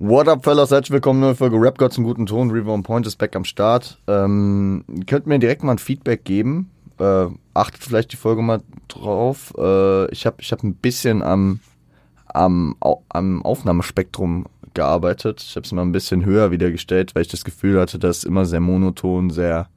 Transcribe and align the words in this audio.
What 0.00 0.28
up, 0.28 0.44
fellas? 0.44 0.70
Herzlich 0.70 0.92
willkommen 0.92 1.18
neue 1.18 1.34
Folge 1.34 1.60
Rap 1.60 1.76
Gods 1.76 1.98
im 1.98 2.04
guten 2.04 2.24
Ton. 2.24 2.52
River 2.52 2.72
on 2.72 2.84
Point 2.84 3.04
ist 3.08 3.16
back 3.16 3.34
am 3.34 3.44
Start. 3.44 3.98
Ähm, 4.06 4.84
könnt 5.08 5.26
mir 5.26 5.40
direkt 5.40 5.64
mal 5.64 5.72
ein 5.72 5.78
Feedback 5.78 6.24
geben. 6.24 6.70
Äh, 7.00 7.26
achtet 7.52 7.82
vielleicht 7.82 8.12
die 8.12 8.16
Folge 8.16 8.40
mal 8.40 8.60
drauf. 8.86 9.52
Äh, 9.58 10.08
ich 10.12 10.24
habe 10.24 10.36
ich 10.38 10.52
hab 10.52 10.62
ein 10.62 10.76
bisschen 10.76 11.20
am, 11.24 11.58
am, 12.26 12.76
am 13.08 13.42
Aufnahmespektrum 13.42 14.46
gearbeitet. 14.72 15.42
Ich 15.42 15.56
habe 15.56 15.64
es 15.66 15.72
mal 15.72 15.82
ein 15.82 15.90
bisschen 15.90 16.24
höher 16.24 16.52
wieder 16.52 16.70
gestellt, 16.70 17.16
weil 17.16 17.22
ich 17.22 17.28
das 17.28 17.42
Gefühl 17.44 17.80
hatte, 17.80 17.98
dass 17.98 18.22
immer 18.22 18.44
sehr 18.44 18.60
monoton, 18.60 19.30
sehr 19.30 19.68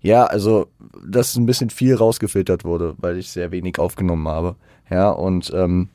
ja, 0.00 0.22
also 0.22 0.68
dass 1.04 1.34
ein 1.34 1.46
bisschen 1.46 1.70
viel 1.70 1.96
rausgefiltert 1.96 2.64
wurde, 2.64 2.94
weil 2.98 3.18
ich 3.18 3.28
sehr 3.28 3.50
wenig 3.50 3.80
aufgenommen 3.80 4.28
habe. 4.28 4.54
Ja, 4.88 5.10
und 5.10 5.50
ähm, 5.52 5.88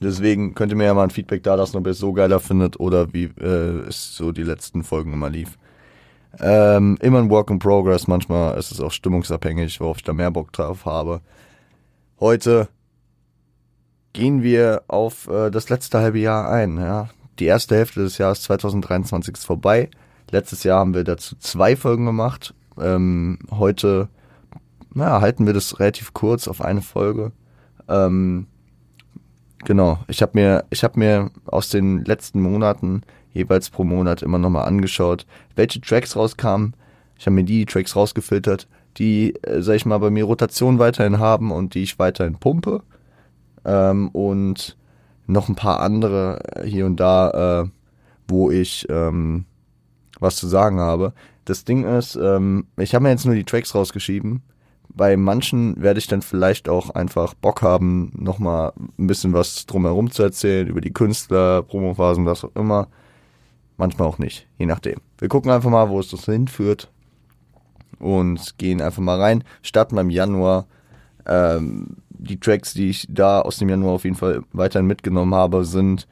Deswegen 0.00 0.54
könnt 0.54 0.72
ihr 0.72 0.76
mir 0.76 0.84
ja 0.84 0.94
mal 0.94 1.04
ein 1.04 1.10
Feedback 1.10 1.42
da 1.42 1.54
lassen, 1.54 1.76
ob 1.78 1.86
ihr 1.86 1.92
es 1.92 1.98
so 1.98 2.12
geiler 2.12 2.40
findet 2.40 2.78
oder 2.78 3.12
wie 3.12 3.24
äh, 3.40 3.88
es 3.88 4.14
so 4.14 4.32
die 4.32 4.42
letzten 4.42 4.82
Folgen 4.82 5.12
immer 5.12 5.30
lief. 5.30 5.56
Ähm, 6.38 6.98
immer 7.00 7.18
ein 7.18 7.30
Work 7.30 7.50
in 7.50 7.58
Progress, 7.58 8.06
manchmal 8.06 8.58
ist 8.58 8.70
es 8.70 8.80
auch 8.80 8.92
stimmungsabhängig, 8.92 9.80
worauf 9.80 9.98
ich 9.98 10.04
da 10.04 10.12
mehr 10.12 10.30
Bock 10.30 10.52
drauf 10.52 10.84
habe. 10.84 11.22
Heute 12.20 12.68
gehen 14.12 14.42
wir 14.42 14.82
auf 14.88 15.28
äh, 15.28 15.50
das 15.50 15.70
letzte 15.70 15.98
halbe 15.98 16.18
Jahr 16.18 16.50
ein. 16.50 16.78
Ja. 16.78 17.08
Die 17.38 17.46
erste 17.46 17.76
Hälfte 17.76 18.00
des 18.00 18.18
Jahres 18.18 18.42
2023 18.42 19.34
ist 19.34 19.44
vorbei. 19.44 19.90
Letztes 20.30 20.62
Jahr 20.62 20.80
haben 20.80 20.94
wir 20.94 21.04
dazu 21.04 21.36
zwei 21.36 21.76
Folgen 21.76 22.04
gemacht. 22.04 22.54
Ähm, 22.78 23.38
heute 23.50 24.08
ja, 24.94 25.20
halten 25.20 25.46
wir 25.46 25.52
das 25.52 25.78
relativ 25.78 26.14
kurz 26.14 26.48
auf 26.48 26.62
eine 26.62 26.82
Folge. 26.82 27.32
Ähm, 27.88 28.46
Genau, 29.66 29.98
ich 30.06 30.22
habe 30.22 30.30
mir, 30.34 30.64
ich 30.70 30.84
habe 30.84 30.96
mir 30.96 31.32
aus 31.44 31.70
den 31.70 32.04
letzten 32.04 32.40
Monaten 32.40 33.02
jeweils 33.32 33.68
pro 33.68 33.82
Monat 33.82 34.22
immer 34.22 34.38
nochmal 34.38 34.68
angeschaut, 34.68 35.26
welche 35.56 35.80
Tracks 35.80 36.14
rauskamen. 36.14 36.74
Ich 37.18 37.26
habe 37.26 37.34
mir 37.34 37.42
die 37.42 37.66
Tracks 37.66 37.96
rausgefiltert, 37.96 38.68
die, 38.96 39.34
äh, 39.42 39.62
sag 39.62 39.74
ich 39.74 39.84
mal, 39.84 39.98
bei 39.98 40.10
mir 40.10 40.22
Rotation 40.22 40.78
weiterhin 40.78 41.18
haben 41.18 41.50
und 41.50 41.74
die 41.74 41.82
ich 41.82 41.98
weiterhin 41.98 42.36
pumpe. 42.36 42.84
Ähm, 43.64 44.10
und 44.10 44.76
noch 45.26 45.48
ein 45.48 45.56
paar 45.56 45.80
andere 45.80 46.44
hier 46.64 46.86
und 46.86 47.00
da, 47.00 47.64
äh, 47.64 47.68
wo 48.28 48.52
ich 48.52 48.86
ähm, 48.88 49.46
was 50.20 50.36
zu 50.36 50.46
sagen 50.46 50.78
habe. 50.78 51.12
Das 51.44 51.64
Ding 51.64 51.82
ist, 51.82 52.14
ähm, 52.14 52.68
ich 52.76 52.94
habe 52.94 53.02
mir 53.02 53.10
jetzt 53.10 53.26
nur 53.26 53.34
die 53.34 53.42
Tracks 53.42 53.74
rausgeschrieben 53.74 54.44
bei 54.88 55.16
manchen 55.16 55.80
werde 55.80 55.98
ich 55.98 56.06
dann 56.06 56.22
vielleicht 56.22 56.68
auch 56.68 56.90
einfach 56.90 57.34
Bock 57.34 57.62
haben, 57.62 58.12
nochmal 58.16 58.72
ein 58.98 59.06
bisschen 59.06 59.32
was 59.32 59.66
drumherum 59.66 60.10
zu 60.10 60.22
erzählen, 60.22 60.66
über 60.66 60.80
die 60.80 60.92
Künstler, 60.92 61.62
Promophasen, 61.62 62.26
was 62.26 62.44
auch 62.44 62.54
immer. 62.54 62.88
Manchmal 63.76 64.08
auch 64.08 64.18
nicht, 64.18 64.46
je 64.58 64.66
nachdem. 64.66 65.00
Wir 65.18 65.28
gucken 65.28 65.50
einfach 65.50 65.70
mal, 65.70 65.90
wo 65.90 66.00
es 66.00 66.12
uns 66.12 66.24
hinführt 66.24 66.90
und 67.98 68.56
gehen 68.58 68.80
einfach 68.80 69.02
mal 69.02 69.20
rein. 69.20 69.44
Starten 69.62 69.96
beim 69.96 70.10
Januar. 70.10 70.66
Ähm, 71.26 71.96
die 72.08 72.40
Tracks, 72.40 72.72
die 72.72 72.90
ich 72.90 73.06
da 73.10 73.40
aus 73.42 73.58
dem 73.58 73.68
Januar 73.68 73.94
auf 73.94 74.04
jeden 74.04 74.16
Fall 74.16 74.42
weiterhin 74.52 74.86
mitgenommen 74.86 75.34
habe, 75.34 75.64
sind 75.64 76.08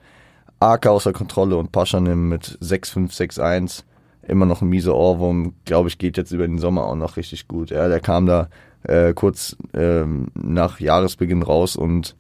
AK 0.60 0.86
außer 0.86 1.12
Kontrolle 1.12 1.56
und 1.56 1.72
Paschanim 1.72 2.28
mit 2.28 2.58
6561 2.60 3.84
immer 4.28 4.46
noch 4.46 4.62
ein 4.62 4.68
mieser 4.68 4.94
Ohrwurm, 4.94 5.54
glaube 5.64 5.88
ich, 5.88 5.98
geht 5.98 6.16
jetzt 6.16 6.32
über 6.32 6.46
den 6.46 6.58
Sommer 6.58 6.86
auch 6.86 6.96
noch 6.96 7.16
richtig 7.16 7.48
gut. 7.48 7.70
Ja, 7.70 7.88
der 7.88 8.00
kam 8.00 8.26
da 8.26 8.48
äh, 8.82 9.12
kurz 9.14 9.56
ähm, 9.72 10.28
nach 10.34 10.80
Jahresbeginn 10.80 11.42
raus 11.42 11.76
und 11.76 12.16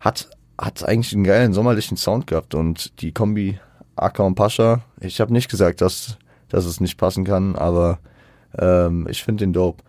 hat, 0.00 0.30
hat 0.56 0.84
eigentlich 0.84 1.14
einen 1.14 1.24
geilen 1.24 1.52
sommerlichen 1.52 1.96
Sound 1.96 2.26
gehabt 2.26 2.54
und 2.54 3.00
die 3.00 3.12
Kombi 3.12 3.58
Aka 3.96 4.22
und 4.22 4.34
Pascha, 4.34 4.80
ich 5.00 5.20
habe 5.20 5.32
nicht 5.32 5.50
gesagt, 5.50 5.80
dass, 5.80 6.18
dass 6.48 6.64
es 6.64 6.80
nicht 6.80 6.98
passen 6.98 7.24
kann, 7.24 7.56
aber 7.56 7.98
ähm, 8.56 9.06
ich 9.10 9.22
finde 9.22 9.44
den 9.44 9.52
dope. 9.52 9.82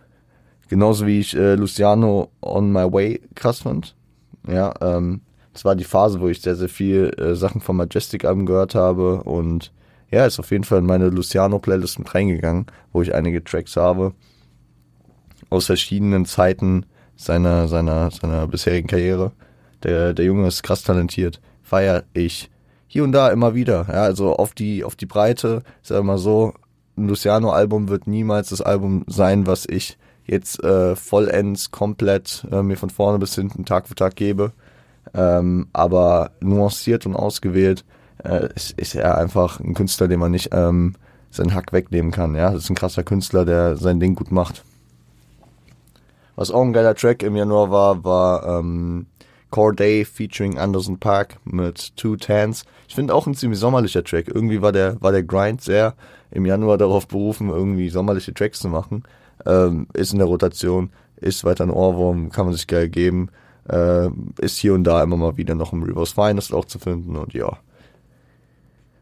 Genauso 0.68 1.06
wie 1.06 1.20
ich 1.20 1.36
äh, 1.36 1.54
Luciano 1.54 2.30
on 2.40 2.72
my 2.72 2.92
way 2.92 3.20
krass 3.34 3.60
fand. 3.60 3.96
Ja, 4.46 4.72
ähm, 4.80 5.20
das 5.52 5.64
war 5.64 5.74
die 5.74 5.84
Phase, 5.84 6.20
wo 6.20 6.28
ich 6.28 6.40
sehr, 6.40 6.56
sehr 6.56 6.68
viel 6.68 7.12
äh, 7.18 7.34
Sachen 7.34 7.60
vom 7.60 7.76
Majestic-Album 7.76 8.46
gehört 8.46 8.74
habe 8.74 9.22
und 9.24 9.72
ja, 10.10 10.26
ist 10.26 10.38
auf 10.40 10.50
jeden 10.50 10.64
Fall 10.64 10.78
in 10.78 10.86
meine 10.86 11.08
Luciano-Playlist 11.08 11.98
mit 11.98 12.14
reingegangen, 12.14 12.66
wo 12.92 13.02
ich 13.02 13.14
einige 13.14 13.42
Tracks 13.44 13.76
habe 13.76 14.14
aus 15.50 15.66
verschiedenen 15.66 16.24
Zeiten 16.24 16.86
seiner, 17.16 17.68
seiner, 17.68 18.10
seiner 18.10 18.46
bisherigen 18.46 18.88
Karriere. 18.88 19.32
Der, 19.82 20.14
der 20.14 20.24
Junge 20.24 20.48
ist 20.48 20.62
krass 20.62 20.82
talentiert. 20.82 21.40
Feier 21.62 22.04
ich 22.14 22.50
hier 22.86 23.04
und 23.04 23.12
da 23.12 23.28
immer 23.28 23.54
wieder. 23.54 23.86
Ja, 23.88 24.02
also 24.02 24.34
auf 24.34 24.54
die, 24.54 24.84
auf 24.84 24.96
die 24.96 25.06
Breite, 25.06 25.62
sag 25.82 26.02
mal 26.04 26.18
so, 26.18 26.54
ein 26.96 27.08
Luciano-Album 27.08 27.88
wird 27.88 28.06
niemals 28.06 28.50
das 28.50 28.60
Album 28.60 29.04
sein, 29.06 29.46
was 29.46 29.66
ich 29.68 29.98
jetzt 30.24 30.62
äh, 30.62 30.96
vollends 30.96 31.70
komplett 31.70 32.46
äh, 32.50 32.62
mir 32.62 32.76
von 32.76 32.90
vorne 32.90 33.18
bis 33.18 33.34
hinten 33.34 33.64
Tag 33.64 33.88
für 33.88 33.94
Tag 33.94 34.16
gebe. 34.16 34.52
Ähm, 35.14 35.68
aber 35.72 36.32
nuanciert 36.40 37.06
und 37.06 37.16
ausgewählt 37.16 37.84
äh, 38.24 38.48
ist, 38.54 38.72
ist 38.78 38.94
er 38.94 39.18
einfach 39.18 39.60
ein 39.60 39.74
Künstler, 39.74 40.08
den 40.08 40.20
man 40.20 40.32
nicht 40.32 40.50
ähm, 40.52 40.94
seinen 41.30 41.54
Hack 41.54 41.72
wegnehmen 41.72 42.12
kann. 42.12 42.34
Ja, 42.34 42.50
das 42.50 42.64
ist 42.64 42.70
ein 42.70 42.76
krasser 42.76 43.02
Künstler, 43.02 43.44
der 43.44 43.76
sein 43.76 44.00
Ding 44.00 44.14
gut 44.14 44.32
macht. 44.32 44.64
Was 46.36 46.50
auch 46.50 46.62
ein 46.62 46.72
geiler 46.72 46.94
Track 46.94 47.22
im 47.22 47.36
Januar 47.36 47.70
war, 47.70 48.04
war 48.04 48.58
ähm, 48.58 49.06
Core 49.50 49.74
Day 49.74 50.04
featuring 50.04 50.58
Anderson 50.58 50.98
Park 50.98 51.36
mit 51.44 51.96
Two 51.96 52.16
Tans. 52.16 52.64
Ich 52.88 52.94
finde 52.94 53.14
auch 53.14 53.26
ein 53.26 53.34
ziemlich 53.34 53.58
sommerlicher 53.58 54.04
Track. 54.04 54.28
Irgendwie 54.28 54.62
war 54.62 54.72
der, 54.72 55.00
war 55.02 55.12
der 55.12 55.22
Grind 55.22 55.60
sehr 55.60 55.94
im 56.30 56.46
Januar 56.46 56.78
darauf 56.78 57.08
berufen, 57.08 57.48
irgendwie 57.48 57.90
sommerliche 57.90 58.32
Tracks 58.32 58.60
zu 58.60 58.68
machen. 58.68 59.02
Ähm, 59.46 59.88
ist 59.92 60.12
in 60.12 60.18
der 60.18 60.28
Rotation, 60.28 60.90
ist 61.16 61.44
weiter 61.44 61.64
ein 61.64 61.70
Ohrwurm, 61.70 62.30
kann 62.30 62.46
man 62.46 62.54
sich 62.54 62.66
geil 62.66 62.88
geben. 62.88 63.28
Äh, 63.68 64.08
ist 64.38 64.58
hier 64.58 64.74
und 64.74 64.84
da 64.84 65.02
immer 65.02 65.16
mal 65.16 65.36
wieder 65.36 65.54
noch 65.54 65.72
im 65.72 65.82
Reverse 65.82 66.14
Finest 66.14 66.54
auch 66.54 66.64
zu 66.64 66.78
finden 66.78 67.16
und 67.16 67.34
ja. 67.34 67.58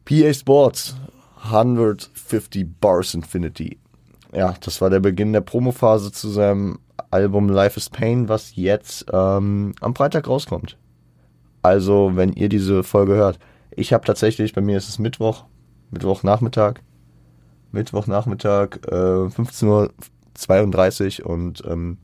PA 0.09 0.33
Sports, 0.33 0.97
150 1.43 2.67
Bars 2.81 3.13
Infinity. 3.13 3.79
Ja, 4.33 4.55
das 4.63 4.81
war 4.81 4.89
der 4.89 5.01
Beginn 5.01 5.35
der 5.35 5.43
Promophase 5.43 6.11
zu 6.13 6.31
seinem 6.31 6.79
Album 7.11 7.51
Life 7.51 7.77
is 7.77 7.91
Pain, 7.91 8.27
was 8.27 8.57
jetzt 8.57 9.05
ähm, 9.13 9.75
am 9.83 9.95
Freitag 9.95 10.27
rauskommt. 10.27 10.79
Also, 11.61 12.13
wenn 12.15 12.33
ihr 12.33 12.49
diese 12.49 12.85
Folge 12.85 13.17
hört. 13.17 13.39
Ich 13.71 13.93
habe 13.93 14.07
tatsächlich, 14.07 14.55
bei 14.55 14.63
mir 14.63 14.79
ist 14.79 14.89
es 14.89 14.99
Mittwoch, 14.99 15.45
Mittwochnachmittag, 15.91 16.77
Mittwochnachmittag, 17.73 18.79
äh, 18.87 19.29
15.32 19.29 21.23
Uhr 21.23 21.31
und 21.31 21.63
ähm, 21.67 21.99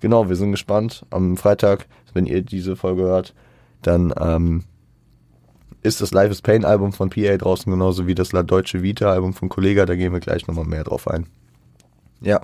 genau, 0.00 0.28
wir 0.28 0.36
sind 0.36 0.50
gespannt. 0.50 1.06
Am 1.08 1.38
Freitag, 1.38 1.86
wenn 2.12 2.26
ihr 2.26 2.42
diese 2.42 2.76
Folge 2.76 3.04
hört, 3.04 3.34
dann 3.80 4.12
ähm, 4.20 4.64
ist 5.86 6.00
das 6.00 6.12
Life 6.12 6.32
is 6.32 6.42
Pain 6.42 6.64
Album 6.64 6.92
von 6.92 7.10
PA 7.10 7.36
draußen, 7.36 7.70
genauso 7.70 8.06
wie 8.06 8.14
das 8.14 8.32
La 8.32 8.42
Deutsche 8.42 8.82
Vita 8.82 9.10
Album 9.10 9.32
von 9.32 9.48
Kollega, 9.48 9.86
da 9.86 9.94
gehen 9.94 10.12
wir 10.12 10.20
gleich 10.20 10.46
nochmal 10.46 10.64
mehr 10.64 10.84
drauf 10.84 11.08
ein. 11.08 11.26
Ja. 12.20 12.40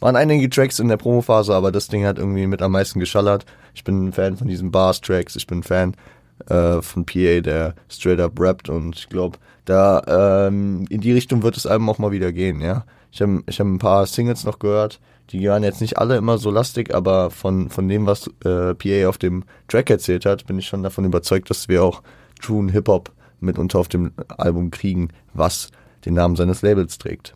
Waren 0.00 0.16
einige 0.16 0.50
Tracks 0.50 0.78
in 0.78 0.88
der 0.88 0.96
Promophase, 0.96 1.54
aber 1.54 1.70
das 1.72 1.88
Ding 1.88 2.04
hat 2.04 2.18
irgendwie 2.18 2.46
mit 2.46 2.62
am 2.62 2.72
meisten 2.72 3.00
geschallert. 3.00 3.46
Ich 3.74 3.84
bin 3.84 4.06
ein 4.06 4.12
Fan 4.12 4.36
von 4.36 4.48
diesen 4.48 4.70
Bars-Tracks, 4.70 5.36
ich 5.36 5.46
bin 5.46 5.58
ein 5.58 5.62
Fan 5.62 5.94
äh, 6.48 6.82
von 6.82 7.06
PA, 7.06 7.40
der 7.40 7.74
straight 7.88 8.20
up 8.20 8.38
rappt 8.38 8.68
und 8.68 8.96
ich 8.96 9.08
glaube, 9.08 9.38
da 9.64 10.46
ähm, 10.48 10.84
in 10.88 11.00
die 11.00 11.12
Richtung 11.12 11.42
wird 11.42 11.56
das 11.56 11.66
Album 11.66 11.88
auch 11.88 11.98
mal 11.98 12.12
wieder 12.12 12.32
gehen, 12.32 12.60
ja. 12.60 12.84
Ich 13.12 13.22
habe 13.22 13.42
ich 13.46 13.60
hab 13.60 13.66
ein 13.66 13.78
paar 13.78 14.06
Singles 14.06 14.44
noch 14.44 14.58
gehört, 14.58 15.00
die 15.30 15.46
waren 15.48 15.62
jetzt 15.62 15.80
nicht 15.80 15.98
alle 15.98 16.16
immer 16.16 16.38
so 16.38 16.50
lastig, 16.50 16.94
aber 16.94 17.30
von, 17.30 17.70
von 17.70 17.88
dem, 17.88 18.06
was 18.06 18.26
äh, 18.44 18.74
PA 18.74 19.08
auf 19.08 19.18
dem 19.18 19.44
Track 19.68 19.88
erzählt 19.90 20.26
hat, 20.26 20.46
bin 20.46 20.58
ich 20.58 20.66
schon 20.66 20.82
davon 20.82 21.04
überzeugt, 21.04 21.48
dass 21.48 21.68
wir 21.68 21.82
auch 21.84 22.02
True 22.44 22.70
Hip-Hop 22.70 23.10
mitunter 23.40 23.78
auf 23.78 23.88
dem 23.88 24.12
Album 24.28 24.70
kriegen, 24.70 25.08
was 25.32 25.70
den 26.04 26.14
Namen 26.14 26.36
seines 26.36 26.62
Labels 26.62 26.98
trägt. 26.98 27.34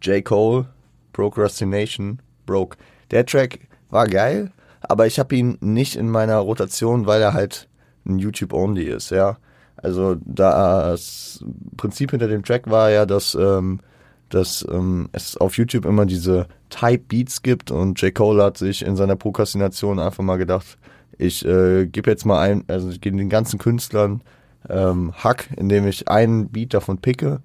J. 0.00 0.24
Cole, 0.24 0.66
Procrastination, 1.12 2.20
Broke. 2.44 2.76
Der 3.10 3.26
Track 3.26 3.60
war 3.90 4.06
geil, 4.06 4.52
aber 4.80 5.06
ich 5.06 5.18
habe 5.18 5.34
ihn 5.34 5.58
nicht 5.60 5.96
in 5.96 6.08
meiner 6.08 6.36
Rotation, 6.38 7.06
weil 7.06 7.20
er 7.20 7.34
halt 7.34 7.68
ein 8.04 8.18
YouTube-Only 8.18 8.84
ist, 8.84 9.10
ja. 9.10 9.38
Also 9.76 10.16
das 10.24 11.44
Prinzip 11.76 12.12
hinter 12.12 12.28
dem 12.28 12.44
Track 12.44 12.70
war 12.70 12.90
ja, 12.90 13.04
dass, 13.06 13.34
ähm, 13.34 13.80
dass 14.28 14.64
ähm, 14.70 15.08
es 15.12 15.36
auf 15.36 15.56
YouTube 15.56 15.84
immer 15.84 16.06
diese 16.06 16.46
Type 16.70 17.04
Beats 17.08 17.42
gibt 17.42 17.70
und 17.70 18.00
J. 18.00 18.14
Cole 18.14 18.42
hat 18.42 18.58
sich 18.58 18.84
in 18.84 18.96
seiner 18.96 19.16
Prokrastination 19.16 19.98
einfach 19.98 20.24
mal 20.24 20.36
gedacht, 20.36 20.78
ich 21.18 21.44
äh, 21.44 21.86
gebe 21.86 22.10
jetzt 22.10 22.26
mal 22.26 22.40
ein, 22.40 22.64
also 22.68 22.90
ich 22.90 23.00
gebe 23.00 23.16
den 23.16 23.28
ganzen 23.28 23.58
Künstlern 23.58 24.22
ähm, 24.68 25.12
Hack, 25.14 25.48
indem 25.56 25.86
ich 25.86 26.08
einen 26.08 26.48
Beat 26.48 26.74
davon 26.74 26.98
picke, 26.98 27.40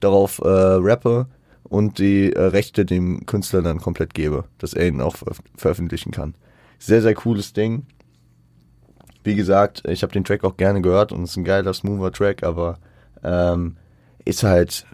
darauf 0.00 0.38
äh, 0.38 0.48
rappe 0.48 1.26
und 1.64 1.98
die 1.98 2.32
äh, 2.32 2.40
Rechte 2.40 2.84
dem 2.84 3.26
Künstler 3.26 3.62
dann 3.62 3.80
komplett 3.80 4.14
gebe, 4.14 4.44
dass 4.58 4.72
er 4.74 4.88
ihn 4.88 5.00
auch 5.00 5.16
ver 5.16 5.34
veröffentlichen 5.56 6.10
kann. 6.12 6.34
Sehr, 6.78 7.02
sehr 7.02 7.14
cooles 7.14 7.52
Ding. 7.52 7.86
wie 9.24 9.34
gesagt, 9.34 9.82
ich 9.86 10.02
habe 10.02 10.12
den 10.12 10.24
Track 10.24 10.44
auch 10.44 10.56
gerne 10.56 10.80
gehört 10.80 11.12
und 11.12 11.22
es 11.24 11.30
ist 11.30 11.36
ein 11.36 11.44
geiler, 11.44 11.74
smoother 11.74 12.12
Track, 12.12 12.42
aber 12.42 12.78
ähm, 13.22 13.76
ist 14.24 14.42
halt 14.42 14.86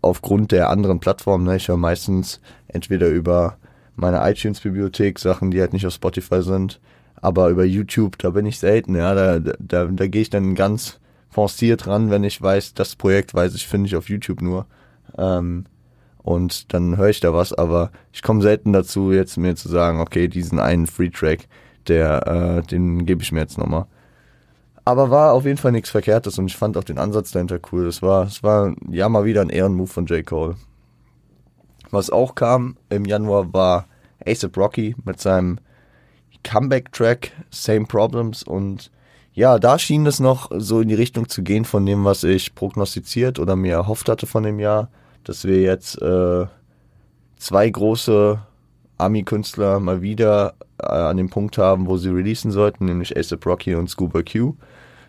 aufgrund 0.00 0.52
der 0.52 0.70
anderen 0.70 1.00
Plattformen, 1.00 1.44
ne, 1.44 1.56
ich 1.56 1.68
höre 1.68 1.76
meistens 1.76 2.40
entweder 2.68 3.08
über 3.08 3.56
meine 3.96 4.28
iTunes-Bibliothek 4.28 5.18
Sachen, 5.18 5.50
die 5.50 5.60
halt 5.60 5.72
nicht 5.72 5.86
auf 5.86 5.94
Spotify 5.94 6.42
sind, 6.42 6.80
aber 7.20 7.48
über 7.48 7.64
YouTube, 7.64 8.18
da 8.18 8.30
bin 8.30 8.46
ich 8.46 8.58
selten, 8.58 8.94
ja, 8.96 9.14
da, 9.14 9.38
da, 9.38 9.84
da 9.86 10.06
gehe 10.06 10.22
ich 10.22 10.30
dann 10.30 10.54
ganz 10.54 11.00
forciert 11.30 11.86
ran, 11.86 12.10
wenn 12.10 12.24
ich 12.24 12.40
weiß, 12.40 12.74
das 12.74 12.96
Projekt 12.96 13.34
weiß 13.34 13.54
ich, 13.54 13.66
finde 13.66 13.88
ich 13.88 13.96
auf 13.96 14.08
YouTube 14.08 14.40
nur. 14.40 14.66
Ähm, 15.18 15.64
und 16.18 16.72
dann 16.72 16.96
höre 16.96 17.10
ich 17.10 17.20
da 17.20 17.34
was, 17.34 17.52
aber 17.52 17.90
ich 18.12 18.22
komme 18.22 18.40
selten 18.40 18.72
dazu, 18.72 19.12
jetzt 19.12 19.36
mir 19.36 19.56
zu 19.56 19.68
sagen, 19.68 20.00
okay, 20.00 20.28
diesen 20.28 20.58
einen 20.58 20.86
Free-Track, 20.86 21.48
der, 21.88 22.26
äh, 22.26 22.62
den 22.62 23.04
gebe 23.04 23.22
ich 23.22 23.32
mir 23.32 23.40
jetzt 23.40 23.58
nochmal. 23.58 23.86
Aber 24.86 25.10
war 25.10 25.32
auf 25.32 25.44
jeden 25.44 25.58
Fall 25.58 25.72
nichts 25.72 25.90
Verkehrtes 25.90 26.38
und 26.38 26.46
ich 26.46 26.56
fand 26.56 26.76
auch 26.76 26.84
den 26.84 26.98
Ansatz 26.98 27.30
dahinter 27.30 27.58
cool. 27.72 27.86
Es 27.86 28.02
war, 28.02 28.26
es 28.26 28.42
war 28.42 28.74
ja 28.90 29.08
mal 29.08 29.24
wieder 29.24 29.40
ein 29.40 29.50
Ehrenmove 29.50 29.90
von 29.90 30.06
J. 30.06 30.24
Cole. 30.24 30.56
Was 31.90 32.10
auch 32.10 32.34
kam 32.34 32.76
im 32.90 33.04
Januar 33.04 33.52
war 33.52 33.86
ASAP 34.26 34.56
Rocky 34.56 34.94
mit 35.04 35.20
seinem 35.20 35.58
Comeback-Track 36.44 37.32
Same 37.50 37.86
Problems 37.86 38.42
und 38.44 38.90
ja, 39.32 39.58
da 39.58 39.80
schien 39.80 40.06
es 40.06 40.20
noch 40.20 40.52
so 40.56 40.80
in 40.80 40.88
die 40.88 40.94
Richtung 40.94 41.28
zu 41.28 41.42
gehen 41.42 41.64
von 41.64 41.84
dem, 41.84 42.04
was 42.04 42.22
ich 42.22 42.54
prognostiziert 42.54 43.40
oder 43.40 43.56
mir 43.56 43.72
erhofft 43.72 44.08
hatte 44.08 44.26
von 44.26 44.44
dem 44.44 44.60
Jahr, 44.60 44.88
dass 45.24 45.44
wir 45.44 45.60
jetzt 45.60 46.00
äh, 46.00 46.46
zwei 47.36 47.68
große 47.68 48.38
Ami-Künstler 48.98 49.80
mal 49.80 50.02
wieder 50.02 50.54
äh, 50.80 50.86
an 50.86 51.16
dem 51.16 51.30
Punkt 51.30 51.58
haben, 51.58 51.88
wo 51.88 51.96
sie 51.96 52.10
releasen 52.10 52.52
sollten, 52.52 52.84
nämlich 52.84 53.16
ASAP 53.16 53.44
Rocky 53.44 53.74
und 53.74 53.90
Scuba 53.90 54.22
Q. 54.22 54.54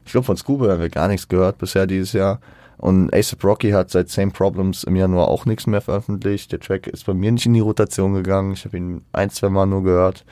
Ich 0.05 0.11
glaube, 0.11 0.25
von 0.25 0.37
Scuba 0.37 0.69
haben 0.69 0.81
wir 0.81 0.89
gar 0.89 1.07
nichts 1.07 1.27
gehört 1.27 1.59
bisher 1.59 1.85
dieses 1.85 2.13
Jahr. 2.13 2.39
Und 2.77 3.13
ASAP 3.13 3.43
Rocky 3.43 3.71
hat 3.71 3.89
seit 3.89 4.09
Same 4.09 4.31
Problems 4.31 4.83
im 4.83 4.95
Januar 4.95 5.27
auch 5.27 5.45
nichts 5.45 5.65
mehr 5.67 5.81
veröffentlicht. 5.81 6.51
Der 6.51 6.59
Track 6.59 6.87
ist 6.87 7.05
bei 7.05 7.13
mir 7.13 7.31
nicht 7.31 7.45
in 7.45 7.53
die 7.53 7.61
Rotation 7.61 8.13
gegangen. 8.13 8.53
Ich 8.53 8.65
habe 8.65 8.77
ihn 8.77 9.01
ein, 9.13 9.29
zwei 9.29 9.49
Mal 9.49 9.65
nur 9.65 9.83
gehört. 9.83 10.25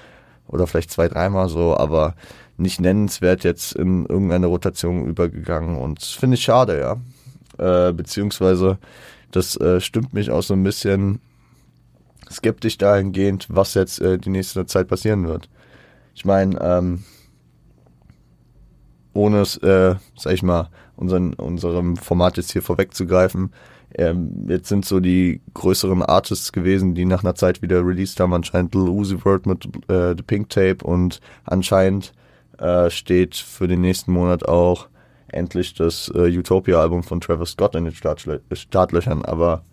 Oder 0.53 0.67
vielleicht 0.67 0.91
zwei, 0.91 1.07
dreimal 1.07 1.49
so, 1.49 1.75
aber 1.75 2.13
nicht 2.57 2.79
nennenswert 2.79 3.43
jetzt 3.43 3.73
in 3.73 4.05
irgendeine 4.05 4.45
Rotation 4.45 5.07
übergegangen. 5.07 5.77
Und 5.77 6.03
finde 6.03 6.35
ich 6.35 6.43
schade, 6.43 6.79
ja. 6.79 7.87
Äh, 7.89 7.91
beziehungsweise, 7.93 8.77
das 9.31 9.55
äh, 9.57 9.81
stimmt 9.81 10.13
mich 10.13 10.29
auch 10.29 10.43
so 10.43 10.53
ein 10.53 10.63
bisschen 10.63 11.19
skeptisch 12.31 12.77
dahingehend, 12.77 13.47
was 13.49 13.73
jetzt 13.73 13.99
äh, 13.99 14.19
die 14.19 14.29
nächste 14.29 14.67
Zeit 14.67 14.87
passieren 14.87 15.27
wird. 15.27 15.49
Ich 16.13 16.23
meine, 16.23 16.59
ähm, 16.61 17.03
ohne 19.13 19.41
es, 19.41 19.57
äh, 19.57 19.95
sag 20.15 20.33
ich 20.33 20.43
mal, 20.43 20.69
unseren, 20.95 21.33
unserem 21.33 21.97
Format 21.97 22.37
jetzt 22.37 22.51
hier 22.51 22.61
vorwegzugreifen, 22.61 23.51
ähm, 23.95 24.45
jetzt 24.47 24.69
sind 24.69 24.85
so 24.85 24.99
die 24.99 25.41
größeren 25.53 26.01
Artists 26.01 26.51
gewesen, 26.51 26.95
die 26.95 27.05
nach 27.05 27.23
einer 27.23 27.35
Zeit 27.35 27.61
wieder 27.61 27.85
released 27.85 28.19
haben, 28.19 28.33
anscheinend 28.33 28.73
Lil 28.73 28.89
Uzi 28.89 29.17
Vert 29.17 29.45
mit 29.45 29.65
äh, 29.89 30.15
The 30.15 30.23
Pink 30.25 30.49
Tape 30.49 30.83
und 30.83 31.19
anscheinend 31.45 32.13
äh, 32.57 32.89
steht 32.89 33.35
für 33.35 33.67
den 33.67 33.81
nächsten 33.81 34.11
Monat 34.11 34.47
auch 34.47 34.87
endlich 35.27 35.73
das 35.73 36.11
äh, 36.13 36.37
Utopia-Album 36.37 37.03
von 37.03 37.21
Travis 37.21 37.51
Scott 37.51 37.75
in 37.75 37.85
den 37.85 37.93
Startlö 37.93 38.39
Startlöchern, 38.51 39.25
aber 39.25 39.63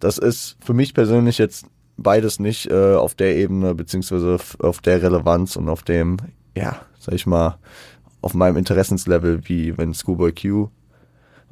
das 0.00 0.18
ist 0.18 0.56
für 0.60 0.74
mich 0.74 0.94
persönlich 0.94 1.38
jetzt 1.38 1.66
beides 1.96 2.38
nicht 2.38 2.70
äh, 2.70 2.94
auf 2.94 3.14
der 3.14 3.36
Ebene, 3.36 3.74
beziehungsweise 3.74 4.38
auf 4.60 4.80
der 4.80 5.02
Relevanz 5.02 5.56
und 5.56 5.68
auf 5.68 5.82
dem, 5.82 6.18
ja, 6.56 6.80
sag 6.98 7.14
ich 7.14 7.26
mal, 7.26 7.58
auf 8.20 8.34
meinem 8.34 8.56
Interessenslevel, 8.56 9.40
wie 9.48 9.76
wenn 9.76 9.94
Schoolboy 9.94 10.32
Q 10.32 10.70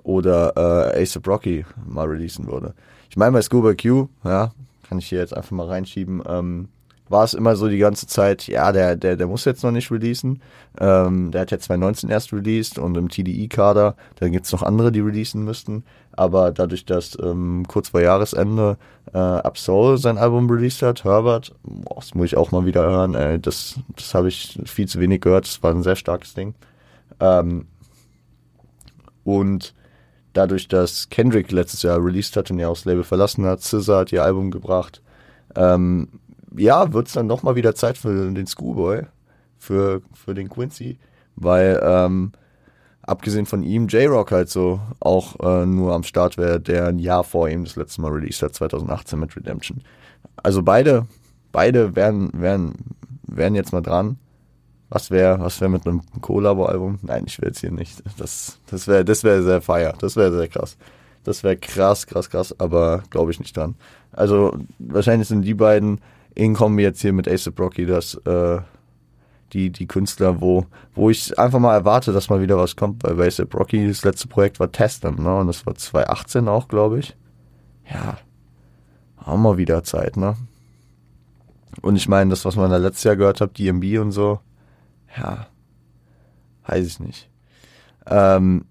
oder 0.07 0.53
äh, 0.95 1.03
Ace 1.03 1.21
Rocky 1.27 1.67
mal 1.85 2.07
releasen 2.07 2.47
würde. 2.47 2.75
Ich 3.11 3.17
meine, 3.17 3.33
bei 3.33 3.43
Schoolboy 3.43 3.77
Q, 3.77 4.09
ja, 4.25 4.53
kann 4.89 4.99
ich 4.99 5.09
hier 5.09 5.19
jetzt 5.19 5.37
einfach 5.37 5.51
mal 5.51 5.67
reinschieben, 5.67 6.23
ähm, 6.29 6.69
war 7.09 7.25
es 7.25 7.35
immer 7.35 7.57
so 7.57 7.69
die 7.69 7.79
ganze 7.79 8.07
Zeit, 8.07 8.47
ja, 8.47 8.71
der, 8.73 8.97
der, 8.97 9.17
der 9.17 9.27
muss 9.27 9.45
jetzt 9.45 9.63
noch 9.63 9.71
nicht 9.71 9.91
releasen. 9.91 10.43
Ähm, 10.81 11.31
der 11.31 11.43
hat 11.43 11.51
ja 11.51 11.59
2019 11.59 12.11
erst 12.11 12.33
released 12.33 12.79
und 12.79 12.97
im 12.97 13.09
TDI-Kader, 13.09 13.95
da 14.17 14.29
gibt's 14.29 14.53
noch 14.53 14.63
andere, 14.63 14.91
die 14.91 15.01
releasen 15.01 15.45
müssten. 15.45 15.85
Aber 16.13 16.51
dadurch, 16.51 16.85
dass 16.85 17.17
ähm, 17.21 17.65
kurz 17.69 17.91
vor 17.91 18.01
Jahresende 18.01 18.77
äh, 19.13 19.19
Absol 19.19 19.99
sein 19.99 20.19
Album 20.19 20.51
released 20.51 20.83
hat, 20.83 21.05
Herbert, 21.05 21.53
boah, 21.63 21.97
das 21.97 22.15
muss 22.15 22.27
ich 22.27 22.37
auch 22.37 22.51
mal 22.53 22.65
wieder 22.65 22.83
hören, 22.83 23.15
ey, 23.15 23.41
das, 23.41 23.77
das 23.95 24.15
habe 24.15 24.29
ich 24.29 24.59
viel 24.65 24.89
zu 24.89 25.01
wenig 25.01 25.21
gehört, 25.21 25.47
das 25.47 25.63
war 25.63 25.73
ein 25.73 25.83
sehr 25.83 25.97
starkes 25.97 26.35
Ding. 26.35 26.55
Ähm, 27.21 27.67
und 29.23 29.75
dadurch, 30.37 30.69
dass 30.69 31.09
Kendrick 31.09 31.51
letztes 31.51 31.83
Jahr 31.83 32.05
released 32.05 32.37
hat 32.37 32.51
und 32.51 32.59
ja 32.59 32.69
auch 32.69 32.75
das 32.75 32.85
Label 32.85 33.05
verlassen 33.05 33.45
hat, 33.47 33.63
SZA 33.63 34.01
hat 34.01 34.13
ihr 34.13 34.23
Album 34.23 34.51
gebracht, 34.51 35.03
ähm, 35.55 36.09
ja, 36.57 36.93
wird 36.93 37.09
es 37.09 37.15
dann 37.15 37.27
noch 37.27 37.43
mal 37.43 37.57
wieder 37.57 37.75
Zeit 37.75 37.99
für 37.99 38.31
den 38.31 38.47
Schoolboy, 38.47 39.03
für, 39.59 40.03
für 40.15 40.35
den 40.35 40.49
Quincy, 40.49 40.99
weil 41.37 41.81
ähm, 41.83 42.33
abgesehen 43.03 43.47
von 43.47 43.63
ihm 43.63 43.89
J-Rock 43.89 44.33
halt 44.33 44.49
so 44.49 44.81
auch 45.01 45.39
äh, 45.41 45.67
nur 45.67 45.95
am 45.95 46.03
Start 46.03 46.37
wäre, 46.39 46.61
der 46.61 46.89
ein 46.89 46.99
Jahr 46.99 47.25
vor 47.25 47.49
ihm 47.49 47.65
das 47.65 47.77
letzte 47.77 48.01
Mal 48.01 48.13
released 48.13 48.43
hat, 48.43 48.55
2018 48.55 49.19
mit 49.19 49.37
Redemption. 49.37 49.83
Also 50.43 50.63
beide, 50.63 51.07
beide 51.53 51.97
wären, 51.97 52.31
wären, 52.35 52.75
wären 53.27 53.55
jetzt 53.55 53.73
mal 53.73 53.83
dran. 53.83 54.19
Was 54.89 55.11
wäre, 55.11 55.41
was 55.41 55.61
wäre 55.61 55.71
mit 55.71 55.87
einem 55.87 56.03
Collabo-Album? 56.21 57.01
Nein, 57.03 57.25
ich 57.27 57.41
will 57.41 57.49
jetzt 57.49 57.61
hier 57.61 57.73
nicht. 57.73 58.03
Das, 58.19 58.59
das 58.71 58.87
wäre, 58.87 59.05
das 59.05 59.25
wäre 59.25 59.43
sehr 59.43 59.61
feier. 59.61 59.95
Das 59.99 60.15
wäre 60.15 60.33
sehr 60.37 60.49
krass. 60.49 60.77
Das 61.25 61.43
wäre 61.43 61.57
krass, 61.57 62.07
krass, 62.07 62.31
krass, 62.31 62.55
aber 62.61 63.03
glaube 63.11 63.33
ich 63.33 63.41
nicht 63.41 63.57
dran. 63.57 63.75
Also 64.13 64.57
wahrscheinlich 64.79 65.27
sind 65.27 65.43
die 65.43 65.55
beiden 65.55 66.01
in 66.37 66.55
Kombi 66.55 66.85
jetzt 66.85 67.01
hier 67.01 67.13
mit 67.13 67.27
Ace 67.27 67.51
Rocky, 67.59 67.85
dass 67.85 68.15
äh, 68.27 68.59
die, 69.53 69.71
die 69.71 69.87
Künstler, 69.87 70.41
wo, 70.41 70.67
wo 70.95 71.11
ich 71.11 71.37
einfach 71.37 71.59
mal 71.59 71.75
erwarte, 71.75 72.13
dass 72.13 72.31
mal 72.31 72.41
wieder 72.41 72.57
was 72.57 72.77
kommt. 72.77 73.01
Bei 73.01 73.11
Ace 73.27 73.45
Rocky, 73.55 73.89
das 73.89 74.05
letzte 74.05 74.29
Projekt 74.29 74.61
war 74.61 74.71
Testem, 74.71 75.17
ne? 75.17 75.37
Und 75.37 75.49
das 75.49 75.67
war 75.67 75.75
2018 75.75 76.47
auch, 76.47 76.69
glaube 76.69 77.01
ich. 77.01 77.17
Ja, 77.91 78.19
haben 79.19 79.43
wir 79.43 79.57
wieder 79.57 79.83
Zeit, 79.83 80.17
ne? 80.17 80.37
Und 81.83 81.97
ich 81.97 82.09
meine, 82.09 82.31
das, 82.31 82.45
was 82.45 82.55
man 82.55 82.71
da 82.71 82.77
letztes 82.77 83.05
Jahr 83.05 83.17
gehört 83.17 83.41
hat, 83.41 83.59
DMB 83.59 83.99
und 84.01 84.13
so, 84.13 84.41
ja, 85.17 85.47
weiß 86.67 86.87
ich 86.87 87.01
nicht. 87.01 87.31
Ähm, 88.07 88.65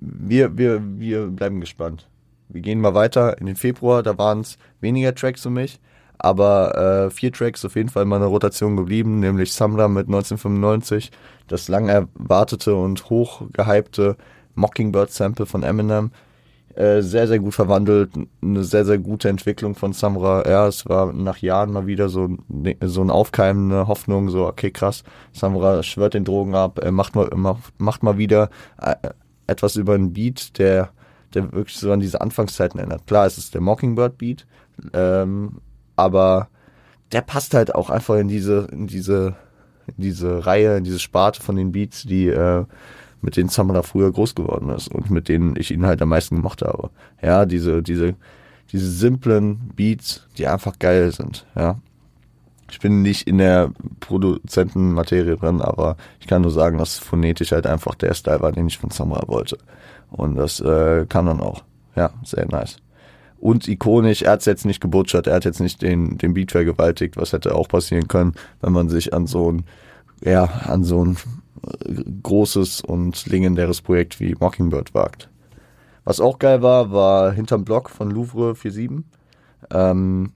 wir, 0.00 0.56
wir, 0.56 0.82
wir 0.98 1.26
bleiben 1.26 1.60
gespannt. 1.60 2.08
Wir 2.48 2.60
gehen 2.60 2.80
mal 2.80 2.94
weiter 2.94 3.38
in 3.38 3.46
den 3.46 3.56
Februar, 3.56 4.02
da 4.02 4.18
waren 4.18 4.40
es 4.40 4.58
weniger 4.80 5.14
Tracks 5.14 5.42
für 5.42 5.50
mich 5.50 5.80
aber 6.22 7.06
äh, 7.06 7.10
vier 7.10 7.32
Tracks 7.32 7.64
auf 7.64 7.74
jeden 7.74 7.88
Fall 7.88 8.04
in 8.04 8.08
meiner 8.08 8.26
Rotation 8.26 8.76
geblieben, 8.76 9.18
nämlich 9.18 9.52
Samra 9.52 9.88
mit 9.88 10.06
1995, 10.06 11.10
das 11.48 11.66
lang 11.66 11.88
erwartete 11.88 12.76
und 12.76 13.10
hoch 13.10 13.42
gehypte 13.52 14.16
Mockingbird-Sample 14.54 15.46
von 15.46 15.64
Eminem. 15.64 16.12
Äh, 16.74 17.02
sehr, 17.02 17.28
sehr 17.28 17.38
gut 17.38 17.52
verwandelt, 17.54 18.12
eine 18.40 18.64
sehr, 18.64 18.86
sehr 18.86 18.98
gute 18.98 19.28
Entwicklung 19.28 19.74
von 19.74 19.92
Samra. 19.92 20.48
Ja, 20.48 20.66
es 20.66 20.88
war 20.88 21.12
nach 21.12 21.36
Jahren 21.38 21.70
mal 21.72 21.86
wieder 21.86 22.08
so, 22.08 22.36
so 22.82 23.02
eine 23.02 23.12
aufkeimende 23.12 23.88
Hoffnung, 23.88 24.30
so, 24.30 24.46
okay, 24.46 24.70
krass, 24.70 25.04
Samra 25.32 25.82
schwört 25.82 26.14
den 26.14 26.24
Drogen 26.24 26.54
ab, 26.54 26.78
er 26.82 26.92
macht 26.92 27.14
mal, 27.14 27.28
macht 27.76 28.02
mal 28.02 28.16
wieder 28.16 28.48
äh, 28.80 28.94
etwas 29.46 29.76
über 29.76 29.94
einen 29.94 30.14
Beat, 30.14 30.58
der, 30.58 30.90
der 31.34 31.52
wirklich 31.52 31.76
so 31.76 31.92
an 31.92 32.00
diese 32.00 32.22
Anfangszeiten 32.22 32.80
erinnert. 32.80 33.06
Klar, 33.06 33.26
es 33.26 33.36
ist 33.36 33.52
der 33.52 33.60
Mockingbird-Beat, 33.60 34.46
ähm, 34.94 35.60
aber 35.96 36.48
der 37.12 37.20
passt 37.20 37.52
halt 37.52 37.74
auch 37.74 37.90
einfach 37.90 38.16
in 38.16 38.28
diese, 38.28 38.66
in 38.72 38.86
diese, 38.86 39.36
in 39.88 39.94
diese 39.98 40.46
Reihe, 40.46 40.78
in 40.78 40.84
diese 40.84 41.00
Sparte 41.00 41.42
von 41.42 41.56
den 41.56 41.72
Beats, 41.72 42.04
die 42.04 42.28
äh, 42.28 42.64
mit 43.22 43.36
denen 43.36 43.48
Samra 43.48 43.82
früher 43.82 44.12
groß 44.12 44.34
geworden 44.34 44.68
ist 44.70 44.88
und 44.88 45.10
mit 45.10 45.28
denen 45.28 45.56
ich 45.56 45.70
ihn 45.70 45.86
halt 45.86 46.02
am 46.02 46.10
meisten 46.10 46.36
gemacht 46.36 46.62
habe. 46.62 46.90
Ja, 47.22 47.46
diese, 47.46 47.82
diese, 47.82 48.14
diese 48.72 48.90
simplen 48.90 49.70
Beats, 49.74 50.26
die 50.38 50.46
einfach 50.46 50.78
geil 50.78 51.12
sind, 51.12 51.46
ja. 51.56 51.78
Ich 52.70 52.80
bin 52.80 53.02
nicht 53.02 53.28
in 53.28 53.36
der 53.36 53.70
Produzentenmaterie 54.00 55.36
drin, 55.36 55.60
aber 55.60 55.98
ich 56.20 56.26
kann 56.26 56.40
nur 56.40 56.50
sagen, 56.50 56.78
dass 56.78 56.98
phonetisch 56.98 57.52
halt 57.52 57.66
einfach 57.66 57.94
der 57.94 58.14
Style 58.14 58.40
war, 58.40 58.50
den 58.50 58.66
ich 58.66 58.78
von 58.78 58.88
Samra 58.88 59.28
wollte. 59.28 59.58
Und 60.10 60.36
das 60.36 60.58
äh, 60.60 61.04
kam 61.06 61.26
dann 61.26 61.40
auch. 61.40 61.64
Ja, 61.94 62.12
sehr 62.24 62.46
nice 62.46 62.78
und 63.42 63.66
ikonisch, 63.66 64.22
er 64.22 64.32
hat 64.32 64.46
jetzt 64.46 64.64
nicht 64.64 64.80
gebutschert, 64.80 65.26
er 65.26 65.34
hat 65.34 65.44
jetzt 65.44 65.58
nicht 65.58 65.82
den, 65.82 66.16
den 66.16 66.32
Beat 66.32 66.52
vergewaltigt, 66.52 67.16
was 67.16 67.32
hätte 67.32 67.56
auch 67.56 67.66
passieren 67.66 68.06
können, 68.06 68.34
wenn 68.60 68.72
man 68.72 68.88
sich 68.88 69.12
an 69.12 69.26
so 69.26 69.50
ein, 69.50 69.64
ja, 70.24 70.44
an 70.44 70.84
so 70.84 71.04
ein 71.04 71.16
großes 72.22 72.80
und 72.80 73.26
legendäres 73.26 73.80
Projekt 73.80 74.20
wie 74.20 74.34
Mockingbird 74.38 74.94
wagt. 74.94 75.28
Was 76.04 76.20
auch 76.20 76.38
geil 76.38 76.62
war, 76.62 76.90
war 76.92 77.32
Hinterm 77.32 77.64
Block 77.64 77.90
von 77.90 78.10
Louvre 78.10 78.54
47. 78.54 79.04
Ähm, 79.70 80.32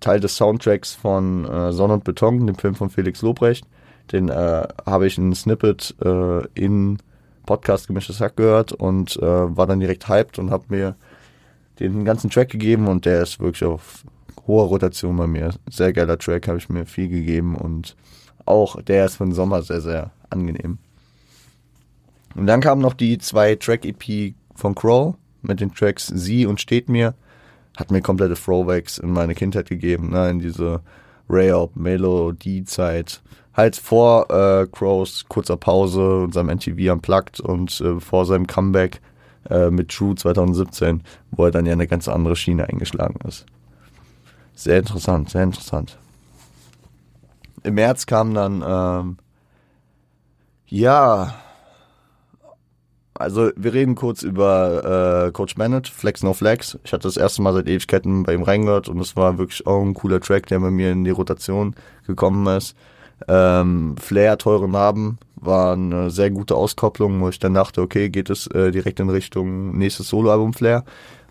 Teil 0.00 0.20
des 0.20 0.36
Soundtracks 0.36 0.94
von 0.94 1.44
äh, 1.46 1.72
Sonne 1.72 1.94
und 1.94 2.04
Beton, 2.04 2.46
dem 2.46 2.56
Film 2.56 2.74
von 2.74 2.90
Felix 2.90 3.22
Lobrecht. 3.22 3.66
Den 4.12 4.28
äh, 4.28 4.68
habe 4.84 5.06
ich 5.06 5.16
ein 5.16 5.34
Snippet 5.34 5.94
äh, 6.04 6.46
in 6.54 6.98
Podcast 7.46 7.86
Gemischtes 7.86 8.20
Hack 8.20 8.36
gehört 8.36 8.72
und 8.72 9.16
äh, 9.16 9.22
war 9.56 9.66
dann 9.66 9.80
direkt 9.80 10.08
hyped 10.08 10.38
und 10.38 10.50
habe 10.50 10.64
mir 10.68 10.94
den 11.80 12.04
ganzen 12.04 12.30
Track 12.30 12.50
gegeben 12.50 12.86
und 12.86 13.06
der 13.06 13.22
ist 13.22 13.40
wirklich 13.40 13.64
auf 13.64 14.04
hoher 14.46 14.66
Rotation 14.66 15.16
bei 15.16 15.26
mir. 15.26 15.54
Sehr 15.70 15.92
geiler 15.92 16.18
Track, 16.18 16.48
habe 16.48 16.58
ich 16.58 16.68
mir 16.68 16.86
viel 16.86 17.08
gegeben 17.08 17.56
und 17.56 17.96
auch 18.44 18.80
der 18.82 19.06
ist 19.06 19.16
für 19.16 19.24
den 19.24 19.32
Sommer 19.32 19.62
sehr, 19.62 19.80
sehr 19.80 20.10
angenehm. 20.34 20.78
Und 22.34 22.46
dann 22.46 22.60
kamen 22.60 22.82
noch 22.82 22.94
die 22.94 23.18
zwei 23.18 23.54
Track-EP 23.54 24.34
von 24.54 24.74
Crow 24.74 25.14
mit 25.42 25.60
den 25.60 25.72
Tracks 25.72 26.06
Sie 26.08 26.46
und 26.46 26.60
Steht 26.60 26.88
mir. 26.88 27.14
Hat 27.76 27.90
mir 27.90 28.02
komplette 28.02 28.34
Throwbacks 28.34 28.98
in 28.98 29.10
meine 29.10 29.34
Kindheit 29.34 29.68
gegeben, 29.68 30.10
ne, 30.10 30.30
in 30.30 30.38
diese 30.38 30.80
Ray-Up-Melodie-Zeit. 31.28 33.22
Halt 33.54 33.76
vor 33.76 34.30
äh, 34.30 34.66
Crows 34.70 35.24
kurzer 35.28 35.56
Pause 35.56 36.18
und 36.18 36.34
seinem 36.34 36.56
MTV 36.56 36.92
Unplugged 36.92 37.40
und 37.40 37.80
äh, 37.80 38.00
vor 38.00 38.26
seinem 38.26 38.46
Comeback 38.46 39.00
äh, 39.48 39.70
mit 39.70 39.90
True 39.90 40.14
2017, 40.14 41.02
wo 41.32 41.44
er 41.44 41.50
dann 41.50 41.66
ja 41.66 41.72
eine 41.72 41.86
ganz 41.86 42.08
andere 42.08 42.36
Schiene 42.36 42.68
eingeschlagen 42.68 43.18
ist. 43.26 43.46
Sehr 44.54 44.78
interessant, 44.78 45.30
sehr 45.30 45.42
interessant. 45.42 45.98
Im 47.64 47.74
März 47.74 48.06
kam 48.06 48.34
dann, 48.34 48.62
ähm, 48.66 49.16
ja, 50.74 51.32
also 53.14 53.50
wir 53.54 53.72
reden 53.72 53.94
kurz 53.94 54.22
über 54.24 55.26
äh, 55.26 55.32
Coach 55.32 55.54
Bennett, 55.54 55.86
Flex 55.86 56.24
No 56.24 56.34
Flex. 56.34 56.76
Ich 56.82 56.92
hatte 56.92 57.06
das 57.06 57.16
erste 57.16 57.42
Mal 57.42 57.52
seit 57.52 57.68
Ewigkeiten 57.68 58.24
bei 58.24 58.34
ihm 58.34 58.42
reingehört 58.42 58.88
und 58.88 58.98
es 58.98 59.14
war 59.14 59.38
wirklich 59.38 59.64
auch 59.68 59.80
ein 59.80 59.94
cooler 59.94 60.20
Track, 60.20 60.48
der 60.48 60.58
bei 60.58 60.72
mir 60.72 60.90
in 60.90 61.04
die 61.04 61.12
Rotation 61.12 61.76
gekommen 62.08 62.44
ist. 62.56 62.74
Ähm, 63.28 63.94
Flair, 63.98 64.36
teure 64.36 64.68
Narben, 64.68 65.18
war 65.36 65.74
eine 65.74 66.10
sehr 66.10 66.32
gute 66.32 66.56
Auskopplung, 66.56 67.20
wo 67.20 67.28
ich 67.28 67.38
dann 67.38 67.54
dachte, 67.54 67.80
okay, 67.80 68.10
geht 68.10 68.28
es 68.28 68.48
äh, 68.48 68.72
direkt 68.72 68.98
in 68.98 69.10
Richtung 69.10 69.78
nächstes 69.78 70.08
Soloalbum 70.08 70.54
Flair. 70.54 70.84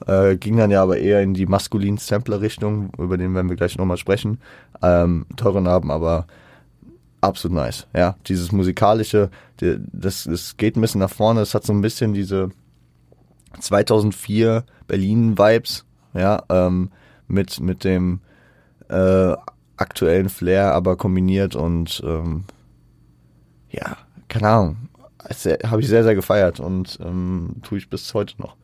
Äh, 0.07 0.37
ging 0.37 0.55
dann 0.55 0.71
ja 0.71 0.81
aber 0.81 0.99
eher 0.99 1.21
in 1.21 1.33
die 1.33 1.47
maskulin 1.47 1.97
Sampler-Richtung, 1.97 2.91
über 2.97 3.17
den 3.17 3.35
werden 3.35 3.49
wir 3.49 3.57
gleich 3.57 3.77
nochmal 3.77 3.97
sprechen. 3.97 4.39
Ähm, 4.81 5.25
teure 5.35 5.61
Narben, 5.61 5.91
aber 5.91 6.27
absolut 7.23 7.55
nice. 7.55 7.87
Ja, 7.95 8.15
dieses 8.27 8.51
musikalische, 8.51 9.29
das, 9.57 10.25
das 10.25 10.57
geht 10.57 10.75
ein 10.75 10.81
bisschen 10.81 10.99
nach 10.99 11.09
vorne. 11.09 11.41
Es 11.41 11.55
hat 11.55 11.63
so 11.63 11.73
ein 11.73 11.81
bisschen 11.81 12.13
diese 12.13 12.49
2004 13.59 14.63
Berlin-Vibes, 14.87 15.85
ja, 16.13 16.43
ähm, 16.49 16.91
mit, 17.27 17.59
mit 17.59 17.83
dem 17.83 18.19
äh, 18.89 19.33
aktuellen 19.77 20.29
Flair, 20.29 20.73
aber 20.73 20.97
kombiniert 20.97 21.55
und 21.55 22.01
ähm, 22.05 22.43
ja, 23.69 23.97
keine 24.27 24.49
Ahnung, 24.49 24.77
habe 25.65 25.81
ich 25.81 25.87
sehr, 25.87 26.03
sehr 26.03 26.15
gefeiert 26.15 26.59
und 26.59 26.99
ähm, 27.01 27.55
tue 27.63 27.77
ich 27.77 27.89
bis 27.89 28.13
heute 28.13 28.39
noch. 28.39 28.55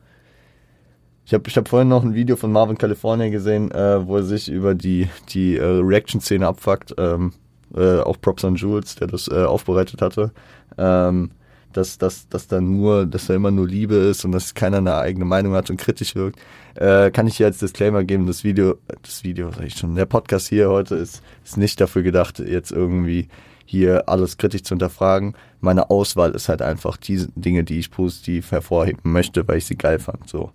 Ich 1.24 1.34
habe 1.34 1.44
ich 1.48 1.56
hab 1.56 1.68
vorhin 1.68 1.88
noch 1.88 2.02
ein 2.02 2.14
Video 2.14 2.36
von 2.36 2.52
Marvin 2.52 2.78
California 2.78 3.28
gesehen, 3.28 3.70
äh, 3.70 4.06
wo 4.06 4.16
er 4.16 4.22
sich 4.24 4.48
über 4.48 4.74
die, 4.74 5.08
die 5.28 5.56
äh, 5.56 5.64
Reaction-Szene 5.64 6.46
abfuckt. 6.46 6.94
Ähm, 6.98 7.32
äh, 7.76 8.00
auch 8.00 8.20
Props 8.20 8.44
an 8.44 8.56
Jules, 8.56 8.96
der 8.96 9.06
das 9.06 9.28
äh, 9.28 9.44
aufbereitet 9.44 10.02
hatte. 10.02 10.32
Ähm, 10.78 11.30
dass, 11.72 11.98
dass, 11.98 12.28
dass 12.28 12.48
da 12.48 12.60
nur, 12.60 13.06
dass 13.06 13.26
da 13.26 13.34
immer 13.34 13.50
nur 13.50 13.66
Liebe 13.68 13.94
ist 13.94 14.24
und 14.24 14.32
dass 14.32 14.54
keiner 14.54 14.78
eine 14.78 14.96
eigene 14.96 15.24
Meinung 15.24 15.54
hat 15.54 15.70
und 15.70 15.76
kritisch 15.76 16.14
wirkt, 16.16 16.40
äh, 16.74 17.10
kann 17.10 17.26
ich 17.26 17.36
hier 17.36 17.46
als 17.46 17.58
Disclaimer 17.58 18.04
geben, 18.04 18.26
das 18.26 18.44
Video, 18.44 18.76
das 19.02 19.22
Video, 19.22 19.50
sag 19.52 19.66
ich 19.66 19.74
schon, 19.74 19.94
der 19.94 20.06
Podcast 20.06 20.48
hier 20.48 20.68
heute 20.68 20.96
ist, 20.96 21.22
ist 21.44 21.56
nicht 21.56 21.80
dafür 21.80 22.02
gedacht, 22.02 22.38
jetzt 22.40 22.72
irgendwie 22.72 23.28
hier 23.64 24.08
alles 24.08 24.36
kritisch 24.36 24.64
zu 24.64 24.70
hinterfragen. 24.70 25.34
Meine 25.60 25.90
Auswahl 25.90 26.32
ist 26.32 26.48
halt 26.48 26.60
einfach 26.60 26.96
die 26.96 27.24
Dinge, 27.36 27.62
die 27.62 27.78
ich 27.78 27.92
positiv 27.92 28.50
hervorheben 28.50 29.12
möchte, 29.12 29.46
weil 29.46 29.58
ich 29.58 29.66
sie 29.66 29.76
geil 29.76 30.00
fand. 30.00 30.28
So. 30.28 30.50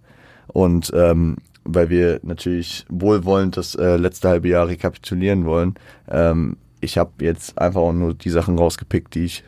Und 0.47 0.91
ähm, 0.93 1.37
weil 1.63 1.89
wir 1.89 2.19
natürlich 2.23 2.85
wohlwollend 2.89 3.57
das 3.57 3.73
äh, 3.75 3.95
letzte 3.95 4.27
halbe 4.29 4.49
Jahr 4.49 4.67
rekapitulieren 4.67 5.45
wollen. 5.45 5.75
Ähm, 6.09 6.57
ich 6.81 6.97
habe 6.97 7.11
jetzt 7.21 7.57
einfach 7.57 7.81
auch 7.81 7.93
nur 7.93 8.13
die 8.13 8.29
Sachen 8.29 8.57
rausgepickt, 8.57 9.15
die 9.15 9.25
ich 9.25 9.43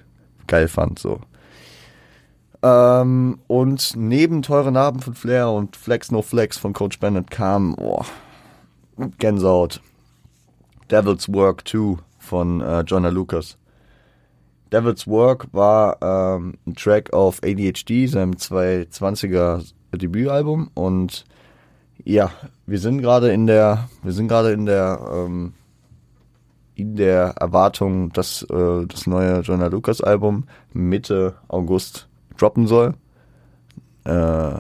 geil 0.48 0.68
fand. 0.68 1.00
So. 1.00 1.22
Ähm, 2.64 3.40
und 3.48 3.94
neben 3.96 4.42
Teure 4.42 4.72
Narben 4.72 5.02
von 5.02 5.14
Flair 5.14 5.50
und 5.50 5.76
Flex 5.76 6.12
No 6.12 6.22
Flex 6.22 6.58
von 6.58 6.74
Coach 6.74 7.00
Bennett 7.00 7.30
kam 7.30 7.76
oh, 7.80 8.04
Gänsehaut. 9.20 9.82
Devil's 10.90 11.32
Work 11.32 11.68
2 11.68 11.98
von 12.20 12.62
äh, 12.62 12.82
Jonah 12.82 13.10
Lucas. 13.10 13.58
Devil's 14.72 15.08
Work 15.08 15.48
war 15.54 15.98
ähm, 16.02 16.56
ein 16.66 16.76
Track 16.76 17.14
auf 17.14 17.42
ADHD, 17.44 18.08
seinem 18.10 18.32
220er 18.34 19.64
Debütalbum 19.94 20.70
und 20.74 21.26
ja, 22.04 22.32
wir 22.66 22.80
sind 22.80 23.02
gerade 23.02 23.32
in 23.32 23.48
der, 23.48 23.90
wir 24.04 24.12
sind 24.12 24.28
gerade 24.28 24.52
in 24.52 24.66
der, 24.66 25.00
ähm, 25.12 25.54
in 26.78 26.96
der 26.96 27.34
Erwartung, 27.40 28.14
dass 28.14 28.44
äh, 28.44 28.86
das 28.86 29.08
neue 29.08 29.40
Jonah 29.40 29.66
Lucas 29.66 30.00
Album 30.00 30.44
Mitte 30.74 31.34
August 31.48 32.08
droppen 32.38 32.68
soll. 32.68 32.94
Äh, 34.04 34.60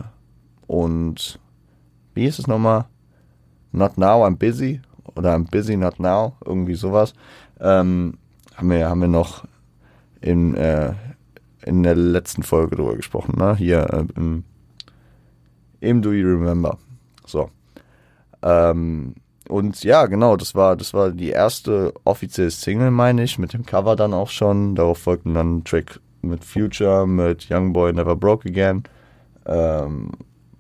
und 0.65 1.39
wie 2.15 2.25
ist 2.25 2.39
es 2.39 2.47
nochmal? 2.47 2.86
Not 3.71 4.00
now, 4.00 4.25
I'm 4.25 4.36
busy. 4.36 4.81
Oder 5.15 5.36
I'm 5.36 5.47
busy, 5.51 5.77
not 5.77 6.00
now. 6.00 6.36
Irgendwie 6.43 6.74
sowas. 6.74 7.13
Ähm, 7.59 8.17
haben 8.55 8.69
wir, 8.71 8.89
haben 8.89 9.01
wir 9.01 9.07
noch 9.07 9.45
in, 10.19 10.55
äh, 10.55 10.95
in 11.67 11.83
der 11.83 11.95
letzten 11.95 12.41
Folge 12.41 12.77
drüber 12.77 12.95
gesprochen, 12.95 13.36
ne? 13.38 13.55
Hier 13.55 13.93
äh, 13.93 14.05
im, 14.15 14.43
im 15.81 16.01
Do 16.01 16.13
You 16.13 16.29
Remember. 16.29 16.79
So. 17.27 17.51
Ähm, 18.41 19.13
und 19.49 19.83
ja, 19.83 20.05
genau, 20.05 20.35
das 20.35 20.55
war, 20.55 20.75
das 20.75 20.93
war 20.93 21.11
die 21.11 21.29
erste 21.29 21.93
offizielle 22.03 22.51
Single, 22.51 22.91
meine 22.91 23.23
ich, 23.23 23.37
mit 23.37 23.53
dem 23.53 23.65
Cover 23.65 23.95
dann 23.95 24.13
auch 24.13 24.29
schon. 24.29 24.75
Darauf 24.75 24.99
folgten 24.99 25.33
dann 25.33 25.57
ein 25.57 25.63
Track 25.63 25.99
mit 26.21 26.43
Future, 26.43 27.07
mit 27.07 27.47
Youngboy 27.49 27.93
Never 27.93 28.15
Broke 28.15 28.49
Again. 28.49 28.83
Ähm, 29.45 30.11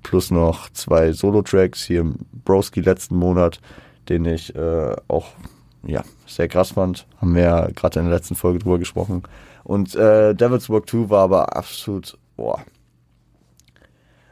plus 0.03 0.31
noch 0.31 0.69
zwei 0.69 1.11
Solo-Tracks 1.11 1.83
hier 1.83 2.01
im 2.01 2.15
Broski 2.45 2.79
letzten 2.79 3.17
Monat, 3.17 3.59
den 4.07 4.25
ich 4.25 4.55
äh, 4.55 4.95
auch 5.07 5.27
ja, 5.85 6.03
sehr 6.25 6.47
krass 6.47 6.71
fand. 6.71 7.05
Haben 7.17 7.35
wir 7.35 7.43
ja 7.43 7.67
gerade 7.67 7.99
in 7.99 8.05
der 8.05 8.15
letzten 8.15 8.35
Folge 8.35 8.59
drüber 8.59 8.79
gesprochen. 8.79 9.23
Und 9.63 9.95
äh, 9.95 10.33
Devil's 10.33 10.69
Work 10.69 10.89
2 10.89 11.09
war 11.09 11.23
aber 11.23 11.57
absolut, 11.57 12.17
boah. 12.37 12.63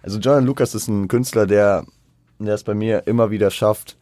Also 0.01 0.19
Jordan 0.19 0.45
Lucas 0.45 0.75
ist 0.75 0.88
ein 0.88 1.07
Künstler, 1.07 1.45
der, 1.45 1.85
der 2.39 2.53
es 2.53 2.63
bei 2.63 2.74
mir 2.74 3.07
immer 3.07 3.31
wieder 3.31 3.51
schafft, 3.51 3.97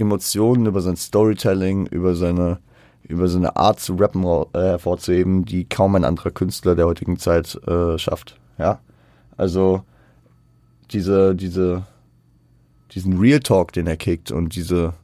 Emotionen 0.00 0.66
über 0.66 0.80
sein 0.80 0.96
Storytelling, 0.96 1.86
über 1.86 2.14
seine, 2.14 2.58
über 3.02 3.28
seine 3.28 3.56
Art 3.56 3.80
zu 3.80 3.94
rappen 3.94 4.24
äh, 4.24 4.58
hervorzuheben, 4.58 5.44
die 5.44 5.64
kaum 5.68 5.94
ein 5.94 6.04
anderer 6.04 6.30
Künstler 6.30 6.74
der 6.74 6.86
heutigen 6.86 7.18
Zeit 7.18 7.54
äh, 7.66 7.98
schafft. 7.98 8.38
Ja, 8.58 8.80
also 9.36 9.82
diese, 10.90 11.34
diese, 11.34 11.84
diesen 12.92 13.18
Real 13.18 13.40
Talk, 13.40 13.72
den 13.72 13.86
er 13.86 13.96
kickt 13.96 14.32
und 14.32 14.54
diese, 14.54 14.94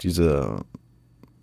diese 0.00 0.64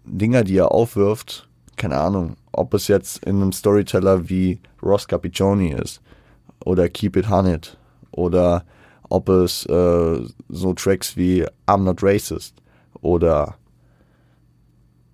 Dinger, 0.06 0.44
die 0.44 0.58
er 0.58 0.72
aufwirft, 0.72 1.48
keine 1.78 1.98
Ahnung, 1.98 2.36
ob 2.52 2.74
es 2.74 2.88
jetzt 2.88 3.24
in 3.26 3.42
einem 3.42 3.52
Storyteller 3.52 4.30
wie 4.30 4.60
Ross 4.82 5.08
Capiccioni 5.08 5.74
ist 5.74 6.02
oder 6.64 6.90
Keep 6.90 7.18
It 7.18 7.30
Honeyed 7.30 7.78
oder 8.12 8.64
ob 9.10 9.30
es 9.30 9.66
äh, 9.66 10.20
so 10.50 10.74
Tracks 10.74 11.16
wie 11.16 11.46
I'm 11.68 11.84
Not 11.84 12.02
Racist 12.02 12.56
oder 13.02 13.56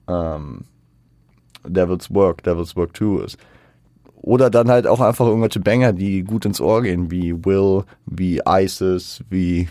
ähm, 0.08 0.66
Devil's 1.66 2.14
Work, 2.14 2.44
Devil's 2.44 2.76
Work 2.76 2.96
2 2.98 3.24
ist. 3.24 3.38
Oder 4.16 4.50
dann 4.50 4.70
halt 4.70 4.86
auch 4.86 5.00
einfach 5.00 5.26
irgendwelche 5.26 5.60
Banger, 5.60 5.94
die 5.94 6.24
gut 6.24 6.46
ins 6.46 6.62
Ohr 6.62 6.84
gehen, 6.84 7.10
wie 7.10 7.44
Will, 7.44 7.84
wie 8.06 8.42
ISIS, 8.48 9.24
wie 9.30 9.68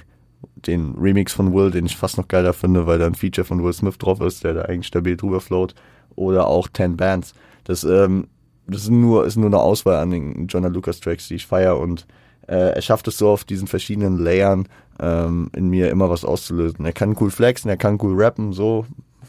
den 0.67 0.95
Remix 0.97 1.33
von 1.33 1.55
Will, 1.55 1.71
den 1.71 1.87
ich 1.87 1.97
fast 1.97 2.19
noch 2.19 2.29
geiler 2.29 2.53
finde, 2.53 2.87
weil 2.87 2.99
da 2.99 3.07
ein 3.07 3.15
Feature 3.15 3.45
von 3.45 3.63
Will 3.63 3.73
Smith 3.73 3.99
drauf 3.99 4.21
ist, 4.21 4.45
der 4.45 4.55
da 4.55 4.63
eigentlich 4.63 4.89
stabil 4.89 5.17
drüber 5.17 5.41
float. 5.41 5.75
Oder 6.17 6.49
auch 6.49 6.69
10 6.69 6.97
Bands. 6.97 7.35
Das, 7.65 7.85
ähm, 7.85 8.27
das 8.67 8.83
ist 8.83 8.91
nur, 8.91 9.25
ist 9.25 9.37
nur 9.37 9.47
eine 9.47 9.61
Auswahl 9.61 9.97
an 9.97 10.11
den 10.11 10.47
Jonah 10.49 10.69
Lucas 10.69 11.01
Tracks, 11.01 11.29
die 11.29 11.37
ich 11.37 11.47
feiere 11.47 11.79
und 11.79 12.07
äh, 12.51 12.75
er 12.75 12.83
schafft 12.83 13.07
es 13.09 13.17
so 13.17 13.29
auf 13.29 13.45
diesen 13.45 13.69
verschiedenen 13.69 14.19
Layern 14.19 14.67
ähm, 14.99 15.51
in 15.55 15.69
mir 15.69 15.91
immer 15.91 16.11
was 16.11 16.25
auszulösen. 16.25 16.85
Er 16.85 16.93
kann 16.93 17.17
cool 17.21 17.31
flexen, 17.31 17.71
er 17.71 17.77
kann 17.77 17.99
cool 18.03 18.21
rappen, 18.21 18.53
so, 18.53 18.87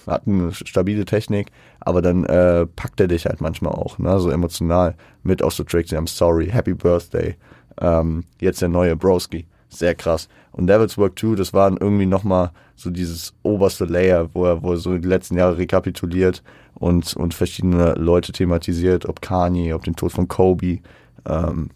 hat 0.07 0.23
eine 0.25 0.51
stabile 0.53 1.05
Technik, 1.05 1.51
aber 1.79 2.01
dann 2.01 2.25
äh, 2.25 2.65
packt 2.65 2.99
er 2.99 3.07
dich 3.07 3.25
halt 3.27 3.39
manchmal 3.39 3.73
auch, 3.73 3.99
ne, 3.99 4.19
so 4.19 4.31
emotional 4.31 4.95
mit 5.23 5.43
auch 5.43 5.51
so 5.51 5.63
Tracks 5.63 5.93
I'm 5.93 6.09
Sorry, 6.09 6.47
Happy 6.47 6.73
Birthday, 6.73 7.35
ähm, 7.79 8.23
jetzt 8.39 8.61
der 8.61 8.69
neue 8.69 8.95
Broski 8.95 9.45
sehr 9.69 9.95
krass. 9.95 10.27
Und 10.51 10.67
Devil's 10.67 10.97
Work 10.97 11.17
2, 11.17 11.35
das 11.35 11.53
war 11.53 11.71
irgendwie 11.71 12.05
nochmal 12.05 12.51
so 12.75 12.89
dieses 12.89 13.33
oberste 13.43 13.85
Layer, 13.85 14.29
wo 14.33 14.45
er, 14.45 14.61
wo 14.61 14.71
er 14.71 14.77
so 14.77 14.97
die 14.97 15.07
letzten 15.07 15.37
Jahre 15.37 15.57
rekapituliert 15.57 16.43
und, 16.73 17.15
und 17.15 17.33
verschiedene 17.33 17.93
Leute 17.93 18.31
thematisiert, 18.31 19.05
ob 19.07 19.21
Kanye, 19.21 19.73
ob 19.73 19.83
den 19.83 19.95
Tod 19.95 20.11
von 20.11 20.27
Kobe, 20.27 20.79
ähm, 21.25 21.69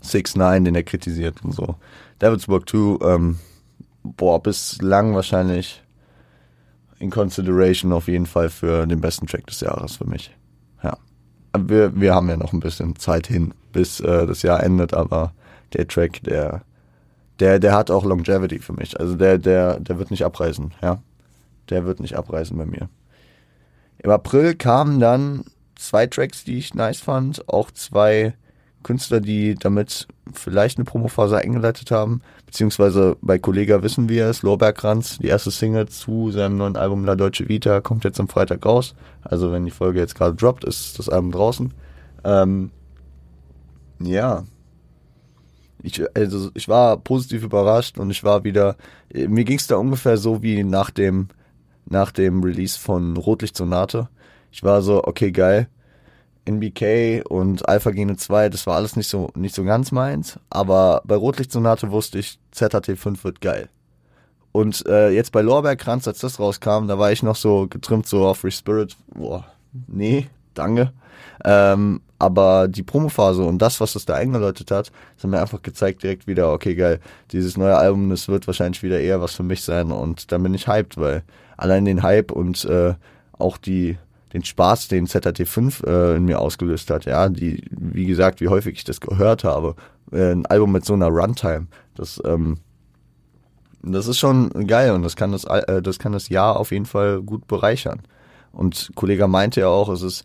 6 0.00 0.36
9 0.36 0.64
den 0.64 0.74
er 0.74 0.82
kritisiert 0.82 1.44
und 1.44 1.52
so. 1.52 1.76
Devil's 2.20 2.48
Work 2.48 2.68
2, 2.68 3.06
ähm, 3.06 3.38
boah, 4.02 4.42
bislang 4.42 5.14
wahrscheinlich 5.14 5.82
in 6.98 7.10
Consideration 7.10 7.92
auf 7.92 8.08
jeden 8.08 8.26
Fall 8.26 8.50
für 8.50 8.86
den 8.86 9.00
besten 9.00 9.26
Track 9.26 9.46
des 9.46 9.60
Jahres 9.60 9.96
für 9.96 10.06
mich. 10.06 10.36
Ja. 10.82 10.96
Wir, 11.58 11.98
wir 11.98 12.14
haben 12.14 12.28
ja 12.28 12.36
noch 12.36 12.52
ein 12.52 12.60
bisschen 12.60 12.96
Zeit 12.96 13.26
hin, 13.26 13.54
bis 13.72 14.00
äh, 14.00 14.26
das 14.26 14.42
Jahr 14.42 14.62
endet, 14.62 14.94
aber 14.94 15.32
der 15.72 15.88
Track, 15.88 16.22
der, 16.22 16.62
der, 17.40 17.58
der 17.58 17.72
hat 17.72 17.90
auch 17.90 18.04
Longevity 18.04 18.58
für 18.58 18.74
mich. 18.74 19.00
Also 19.00 19.16
der, 19.16 19.38
der, 19.38 19.80
der 19.80 19.98
wird 19.98 20.10
nicht 20.10 20.24
abreißen, 20.24 20.74
ja. 20.82 21.02
Der 21.70 21.84
wird 21.84 22.00
nicht 22.00 22.16
abreißen 22.16 22.56
bei 22.56 22.66
mir. 22.66 22.88
Im 23.98 24.10
April 24.10 24.54
kamen 24.54 24.98
dann 24.98 25.44
zwei 25.76 26.06
Tracks, 26.06 26.44
die 26.44 26.58
ich 26.58 26.74
nice 26.74 27.00
fand, 27.00 27.48
auch 27.48 27.70
zwei 27.70 28.34
Künstler, 28.82 29.20
die 29.20 29.54
damit 29.54 30.08
vielleicht 30.32 30.78
eine 30.78 30.84
Promophase 30.84 31.38
eingeleitet 31.38 31.90
haben, 31.90 32.22
beziehungsweise 32.46 33.16
bei 33.20 33.38
Kollega 33.38 33.82
wissen 33.82 34.08
wir 34.08 34.26
es, 34.26 34.42
Lorbeerkranz, 34.42 35.18
die 35.18 35.28
erste 35.28 35.50
Single 35.50 35.88
zu 35.88 36.30
seinem 36.30 36.56
neuen 36.56 36.76
Album 36.76 37.04
La 37.04 37.16
Deutsche 37.16 37.48
Vita 37.48 37.80
kommt 37.80 38.04
jetzt 38.04 38.20
am 38.20 38.28
Freitag 38.28 38.64
raus. 38.64 38.94
Also 39.22 39.52
wenn 39.52 39.64
die 39.64 39.70
Folge 39.70 40.00
jetzt 40.00 40.14
gerade 40.14 40.36
droppt, 40.36 40.64
ist 40.64 40.98
das 40.98 41.08
Album 41.08 41.32
draußen. 41.32 41.74
Ähm, 42.24 42.70
ja. 44.00 44.44
Ich, 45.82 46.02
also 46.14 46.50
ich 46.54 46.68
war 46.68 46.98
positiv 46.98 47.42
überrascht 47.42 47.98
und 47.98 48.10
ich 48.10 48.22
war 48.22 48.44
wieder, 48.44 48.76
mir 49.12 49.44
ging 49.44 49.56
es 49.56 49.66
da 49.66 49.76
ungefähr 49.76 50.16
so 50.16 50.42
wie 50.42 50.62
nach 50.62 50.90
dem, 50.90 51.28
nach 51.86 52.12
dem 52.12 52.42
Release 52.42 52.78
von 52.78 53.16
Rotlicht 53.16 53.56
Sonate. 53.56 54.08
Ich 54.52 54.62
war 54.62 54.82
so, 54.82 55.04
okay, 55.04 55.32
geil 55.32 55.68
NBK 56.44 57.22
und 57.28 57.68
Alpha 57.68 57.90
Gene 57.90 58.16
2, 58.16 58.48
das 58.48 58.66
war 58.66 58.76
alles 58.76 58.96
nicht 58.96 59.08
so, 59.08 59.30
nicht 59.34 59.54
so 59.54 59.64
ganz 59.64 59.92
meins. 59.92 60.38
Aber 60.50 61.02
bei 61.04 61.16
Rotlichtsonate 61.16 61.90
wusste 61.90 62.18
ich, 62.18 62.38
ZHT5 62.54 63.24
wird 63.24 63.40
geil. 63.40 63.68
Und 64.52 64.84
äh, 64.86 65.10
jetzt 65.10 65.32
bei 65.32 65.42
Lorbeerkranz, 65.42 66.08
als 66.08 66.18
das 66.20 66.40
rauskam, 66.40 66.88
da 66.88 66.98
war 66.98 67.12
ich 67.12 67.22
noch 67.22 67.36
so 67.36 67.68
getrimmt, 67.68 68.06
so 68.06 68.26
auf 68.26 68.38
Free 68.38 68.50
Spirit. 68.50 68.96
Boah, 69.14 69.44
nee, 69.86 70.28
danke. 70.54 70.92
Ähm, 71.44 72.00
aber 72.18 72.68
die 72.68 72.82
Promophase 72.82 73.42
und 73.42 73.58
das, 73.58 73.80
was 73.80 73.94
das 73.94 74.04
da 74.04 74.14
eingeläutet 74.14 74.70
hat, 74.70 74.92
das 75.14 75.24
hat 75.24 75.30
mir 75.30 75.40
einfach 75.40 75.62
gezeigt 75.62 76.02
direkt 76.02 76.26
wieder, 76.26 76.52
okay, 76.52 76.74
geil, 76.74 77.00
dieses 77.32 77.56
neue 77.56 77.76
Album, 77.76 78.10
das 78.10 78.28
wird 78.28 78.46
wahrscheinlich 78.46 78.82
wieder 78.82 79.00
eher 79.00 79.22
was 79.22 79.34
für 79.34 79.42
mich 79.42 79.62
sein 79.62 79.90
und 79.90 80.30
dann 80.30 80.42
bin 80.42 80.52
ich 80.52 80.68
hyped, 80.68 80.98
weil 80.98 81.22
allein 81.56 81.86
den 81.86 82.02
Hype 82.02 82.30
und 82.30 82.64
äh, 82.66 82.94
auch 83.38 83.56
die, 83.56 83.96
den 84.32 84.44
Spaß, 84.44 84.88
den 84.88 85.06
ZRT5 85.06 85.86
äh, 85.86 86.16
in 86.16 86.24
mir 86.24 86.40
ausgelöst 86.40 86.90
hat. 86.90 87.04
Ja, 87.04 87.28
die, 87.28 87.64
wie 87.70 88.06
gesagt, 88.06 88.40
wie 88.40 88.48
häufig 88.48 88.78
ich 88.78 88.84
das 88.84 89.00
gehört 89.00 89.44
habe. 89.44 89.74
Äh, 90.12 90.32
ein 90.32 90.46
Album 90.46 90.72
mit 90.72 90.84
so 90.84 90.94
einer 90.94 91.08
Runtime. 91.08 91.66
Das, 91.94 92.20
ähm, 92.24 92.58
das 93.82 94.06
ist 94.06 94.18
schon 94.18 94.66
geil 94.66 94.92
und 94.92 95.02
das 95.02 95.16
kann 95.16 95.32
das, 95.32 95.44
äh, 95.44 95.82
das 95.82 95.98
kann 95.98 96.12
das 96.12 96.28
Jahr 96.28 96.58
auf 96.58 96.70
jeden 96.70 96.86
Fall 96.86 97.22
gut 97.22 97.46
bereichern. 97.46 98.02
Und 98.52 98.90
Kollege 98.94 99.28
meinte 99.28 99.60
ja 99.60 99.68
auch, 99.68 99.88
es 99.88 100.02
ist 100.02 100.24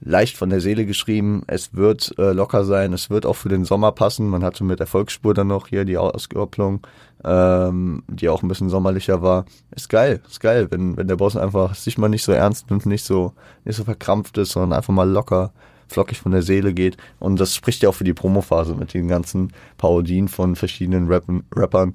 leicht 0.00 0.36
von 0.36 0.50
der 0.50 0.60
Seele 0.60 0.86
geschrieben. 0.86 1.42
Es 1.46 1.74
wird 1.74 2.14
äh, 2.18 2.32
locker 2.32 2.64
sein. 2.64 2.92
Es 2.92 3.10
wird 3.10 3.26
auch 3.26 3.36
für 3.36 3.48
den 3.48 3.64
Sommer 3.64 3.92
passen. 3.92 4.28
Man 4.28 4.42
hatte 4.42 4.64
mit 4.64 4.80
Erfolgsspur 4.80 5.34
dann 5.34 5.48
noch 5.48 5.68
hier 5.68 5.84
die 5.84 5.98
Auskopplung, 5.98 6.80
ähm, 7.24 8.02
die 8.08 8.28
auch 8.28 8.42
ein 8.42 8.48
bisschen 8.48 8.70
sommerlicher 8.70 9.22
war. 9.22 9.44
Ist 9.74 9.88
geil, 9.88 10.20
ist 10.28 10.40
geil, 10.40 10.68
wenn, 10.70 10.96
wenn 10.96 11.08
der 11.08 11.16
Boss 11.16 11.36
einfach 11.36 11.74
sich 11.74 11.98
mal 11.98 12.08
nicht 12.08 12.24
so 12.24 12.32
ernst 12.32 12.70
nimmt, 12.70 12.86
nicht 12.86 13.04
so, 13.04 13.34
nicht 13.64 13.76
so 13.76 13.84
verkrampft 13.84 14.38
ist, 14.38 14.52
sondern 14.52 14.72
einfach 14.72 14.94
mal 14.94 15.08
locker, 15.08 15.52
flockig 15.88 16.18
von 16.18 16.32
der 16.32 16.42
Seele 16.42 16.72
geht. 16.72 16.96
Und 17.18 17.38
das 17.38 17.54
spricht 17.54 17.82
ja 17.82 17.90
auch 17.90 17.94
für 17.94 18.04
die 18.04 18.14
Promophase 18.14 18.74
mit 18.74 18.94
den 18.94 19.08
ganzen 19.08 19.52
Parodien 19.76 20.28
von 20.28 20.56
verschiedenen 20.56 21.08
Rappen, 21.08 21.44
Rappern. 21.54 21.94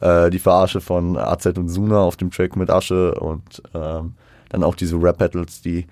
Äh, 0.00 0.30
die 0.30 0.40
Verarsche 0.40 0.80
von 0.80 1.16
AZ 1.16 1.46
und 1.46 1.68
Suna 1.68 2.00
auf 2.00 2.16
dem 2.16 2.32
Track 2.32 2.56
mit 2.56 2.68
Asche 2.68 3.14
und 3.14 3.62
ähm, 3.74 4.14
dann 4.48 4.64
auch 4.64 4.74
diese 4.74 4.96
Rap-Battles, 4.96 5.62
die 5.62 5.86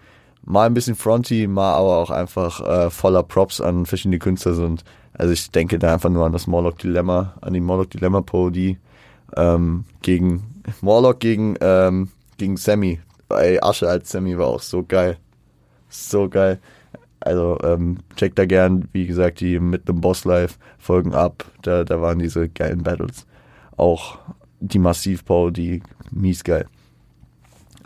mal 0.45 0.67
ein 0.67 0.75
bisschen 0.75 0.95
fronty, 0.95 1.47
mal 1.47 1.75
aber 1.75 1.99
auch 1.99 2.11
einfach 2.11 2.61
äh, 2.61 2.91
voller 2.91 3.23
Props 3.23 3.61
an 3.61 3.87
verschiedene 3.87 4.19
Künstler 4.19 4.55
sind. 4.55 4.85
Also 5.15 5.33
ich 5.33 5.51
denke 5.51 5.79
da 5.79 5.93
einfach 5.93 6.11
nur 6.11 6.25
an 6.25 6.33
das 6.33 6.47
Morlock 6.47 6.79
Dilemma, 6.79 7.35
an 7.41 7.53
die 7.53 7.61
Morlock 7.61 7.91
Dilemma 7.91 8.23
Parodie 8.23 8.79
ähm, 9.37 9.85
gegen 10.03 10.63
Morlock 10.81 11.21
gegen 11.21 11.57
ähm, 11.61 12.09
gegen 12.39 12.57
Sammy. 12.57 13.01
Ey, 13.29 13.59
Asche 13.61 13.89
als 13.89 14.11
Sammy 14.11 14.37
war 14.37 14.49
auch 14.49 14.61
so 14.61 14.83
geil, 14.83 15.17
so 15.89 16.29
geil. 16.29 16.59
Also 17.21 17.57
ähm, 17.63 17.99
checkt 18.17 18.39
da 18.39 18.47
gern, 18.47 18.89
wie 18.93 19.07
gesagt, 19.07 19.41
die 19.41 19.61
mit 19.61 19.89
dem 19.89 20.01
Boss 20.01 20.25
Live 20.25 20.59
Folgen 20.79 21.15
ab. 21.15 21.45
Da, 21.63 21.85
da 21.85 22.01
waren 22.01 22.19
diese 22.19 22.49
geilen 22.49 22.83
Battles. 22.83 23.27
Auch 23.77 24.19
die 24.61 24.81
Massiv-Parodie, 24.81 25.83
mies 26.11 26.43
geil. 26.43 26.67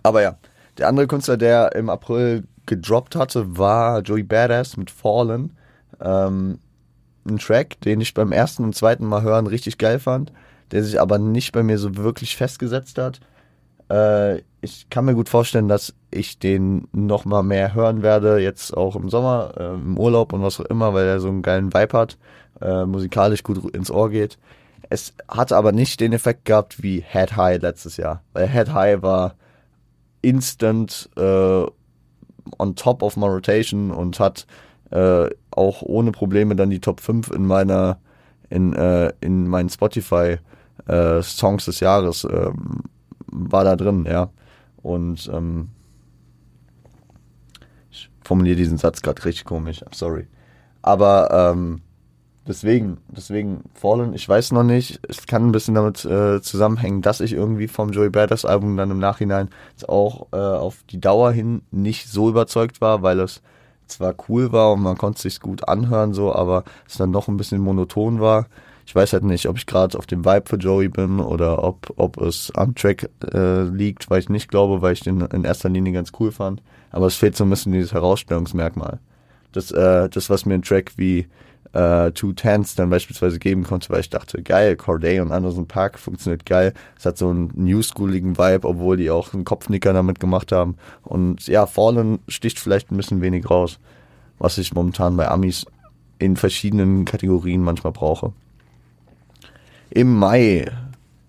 Aber 0.03 0.23
ja, 0.23 0.39
der 0.79 0.89
andere 0.89 1.07
Künstler, 1.07 1.37
der 1.37 1.75
im 1.75 1.89
April 1.91 2.45
gedroppt 2.67 3.17
hatte, 3.17 3.59
war 3.59 4.01
Joey 4.01 4.23
Badass 4.23 4.77
mit 4.77 4.91
Fallen. 4.91 5.57
Ähm, 6.01 6.59
ein 7.29 7.39
Track, 7.39 7.81
den 7.81 8.01
ich 8.01 8.15
beim 8.15 8.33
ersten 8.33 8.65
und 8.65 8.75
zweiten 8.75 9.07
Mal 9.07 9.23
hören 9.23 9.47
richtig 9.47 9.79
geil 9.79 9.99
fand, 9.99 10.33
der 10.71 10.85
sich 10.85 11.01
aber 11.01 11.19
nicht 11.19 11.53
bei 11.53 11.63
mir 11.63 11.79
so 11.79 11.97
wirklich 11.97 12.37
festgesetzt 12.37 12.99
hat. 12.99 13.21
Äh, 13.91 14.43
ich 14.61 14.89
kann 14.91 15.05
mir 15.05 15.15
gut 15.15 15.29
vorstellen, 15.29 15.69
dass 15.69 15.95
ich 16.11 16.39
den 16.39 16.89
noch 16.93 17.25
mal 17.25 17.43
mehr 17.43 17.75
hören 17.75 18.03
werde, 18.03 18.39
jetzt 18.39 18.77
auch 18.77 18.97
im 18.97 19.09
Sommer, 19.09 19.55
äh, 19.57 19.75
im 19.75 19.99
Urlaub 19.99 20.33
und 20.33 20.43
was 20.43 20.61
auch 20.61 20.65
immer, 20.67 20.95
weil 20.95 21.07
er 21.07 21.21
so 21.21 21.29
einen 21.29 21.43
geilen 21.43 21.73
Vibe 21.73 21.99
hat, 21.99 22.19
äh, 22.61 22.85
musikalisch 22.85 23.43
gut 23.43 23.75
ins 23.75 23.91
Ohr 23.91 24.11
geht. 24.11 24.39
Es 24.89 25.15
hat 25.29 25.53
aber 25.53 25.73
nicht 25.73 26.01
den 26.01 26.13
Effekt 26.13 26.45
gehabt 26.45 26.83
wie 26.83 27.05
Head 27.07 27.37
High 27.37 27.61
letztes 27.61 27.97
Jahr, 27.97 28.23
weil 28.33 28.49
Head 28.49 28.73
High 28.73 29.03
war 29.03 29.35
instant 30.23 31.09
äh, 31.17 31.67
on 32.59 32.77
top 32.77 33.03
of 33.03 33.17
my 33.17 33.27
rotation 33.27 33.91
und 33.91 34.21
hat 34.21 34.47
äh, 34.91 35.29
auch 35.51 35.83
ohne 35.83 36.13
Probleme 36.13 36.55
dann 36.57 36.71
die 36.71 36.81
Top 36.81 37.01
5 37.01 37.31
in 37.31 37.47
meiner 37.47 37.99
in, 38.49 38.73
äh, 38.75 39.13
in 39.21 39.49
meinen 39.49 39.69
Spotify 39.69 40.37
äh, 40.87 41.23
Songs 41.23 41.65
des 41.65 41.81
Jahres 41.81 42.25
ähm, 42.31 42.83
war 43.27 43.65
da 43.65 43.77
drin, 43.77 44.07
ja. 44.09 44.31
Und 44.83 45.29
ähm, 45.33 45.71
ich 47.91 48.09
formuliere 48.23 48.57
diesen 48.57 48.79
Satz 48.79 49.03
gerade 49.03 49.25
richtig 49.25 49.45
komisch, 49.45 49.83
I'm 49.83 49.95
sorry. 49.95 50.29
Aber 50.83 51.53
ähm, 51.53 51.81
Deswegen, 52.49 52.99
deswegen 53.09 53.65
Fallen, 53.75 54.15
ich 54.15 54.29
weiß 54.29 54.53
noch 54.53 54.63
nicht. 54.63 55.01
Es 55.09 55.27
kann 55.27 55.49
ein 55.49 55.53
bisschen 55.53 55.75
damit 55.75 56.05
äh, 56.05 56.41
zusammenhängen, 56.41 57.03
dass 57.03 57.21
ich 57.21 57.33
irgendwie 57.33 57.67
vom 57.67 57.91
Joey 57.91 58.11
Badass 58.11 58.45
Album 58.45 58.77
dann 58.77 58.93
im 58.93 59.01
Nachhinein 59.01 59.49
auch 59.89 60.29
äh, 60.33 60.37
auf 60.37 60.85
die 60.89 61.01
Dauer 61.01 61.33
hin 61.33 61.63
nicht 61.73 62.09
so 62.09 62.29
überzeugt 62.29 62.81
war, 62.81 63.03
weil 63.03 63.19
es 63.19 63.43
zwar 63.89 64.15
cool 64.29 64.53
war 64.53 64.73
und 64.73 64.83
man 64.83 64.97
konnte 64.97 65.17
es 65.17 65.23
sich 65.23 65.41
gut 65.41 65.69
anhören, 65.69 66.13
so, 66.13 66.33
aber 66.33 66.65
es 66.89 66.97
dann 66.97 67.11
noch 67.11 67.27
ein 67.29 67.37
bisschen 67.37 67.61
monoton 67.61 68.21
war. 68.21 68.47
Ich 68.87 68.95
weiß 68.95 69.13
halt 69.13 69.25
nicht, 69.25 69.49
ob 69.49 69.57
ich 69.57 69.67
gerade 69.67 69.99
auf 69.99 70.07
dem 70.07 70.25
Vibe 70.25 70.49
für 70.49 70.57
Joey 70.57 70.89
bin 70.89 71.19
oder 71.19 71.65
ob, 71.65 71.93
ob 71.97 72.21
es 72.21 72.53
am 72.55 72.77
Track 72.77 73.11
äh, 73.33 73.65
liegt, 73.65 74.09
weil 74.09 74.21
ich 74.21 74.29
nicht 74.29 74.49
glaube, 74.49 74.83
weil 74.83 74.93
ich 74.93 75.01
den 75.01 75.21
in 75.21 75.43
erster 75.43 75.69
Linie 75.69 75.93
ganz 75.93 76.13
cool 76.21 76.31
fand. 76.31 76.63
Aber 76.93 77.07
es 77.07 77.17
fehlt 77.17 77.37
so 77.37 77.43
ein 77.43 77.51
bisschen 77.51 77.73
dieses 77.73 77.93
Herausstellungsmerkmal. 77.93 79.01
Das, 79.51 79.73
äh, 79.73 80.09
das 80.09 80.31
was 80.31 80.47
mir 80.47 80.55
ein 80.55 80.63
Track 80.63 80.93
wie 80.97 81.27
äh, 81.77 82.13
Two 82.13 82.33
Tens 82.33 82.75
dann 82.75 82.89
beispielsweise 82.89 83.39
geben 83.39 83.63
konnte, 83.65 83.91
weil 83.91 84.01
ich 84.01 84.09
dachte, 84.09 84.43
geil, 84.43 84.77
Corday 84.77 85.21
und 85.21 85.31
Anderson 85.31 85.67
Park 85.67 85.99
funktioniert 85.99 86.47
geil. 86.47 86.73
Es 86.99 87.05
hat 87.05 87.19
so 87.19 87.29
einen 87.29 87.51
newschooligen 87.55 88.39
Vibe, 88.39 88.67
obwohl 88.67 88.97
die 88.97 89.11
auch 89.11 89.35
einen 89.35 89.45
Kopfnicker 89.45 89.93
damit 89.93 90.19
gemacht 90.19 90.53
haben. 90.53 90.77
Und 91.03 91.47
ja, 91.47 91.67
Fallen 91.67 92.21
sticht 92.29 92.59
vielleicht 92.59 92.91
ein 92.91 92.97
bisschen 92.97 93.21
wenig 93.21 93.51
raus, 93.51 93.79
was 94.39 94.57
ich 94.57 94.73
momentan 94.73 95.17
bei 95.17 95.29
Amis 95.29 95.67
in 96.19 96.37
verschiedenen 96.37 97.05
Kategorien 97.05 97.61
manchmal 97.61 97.93
brauche. 97.93 98.33
Im 99.91 100.15
Mai 100.15 100.73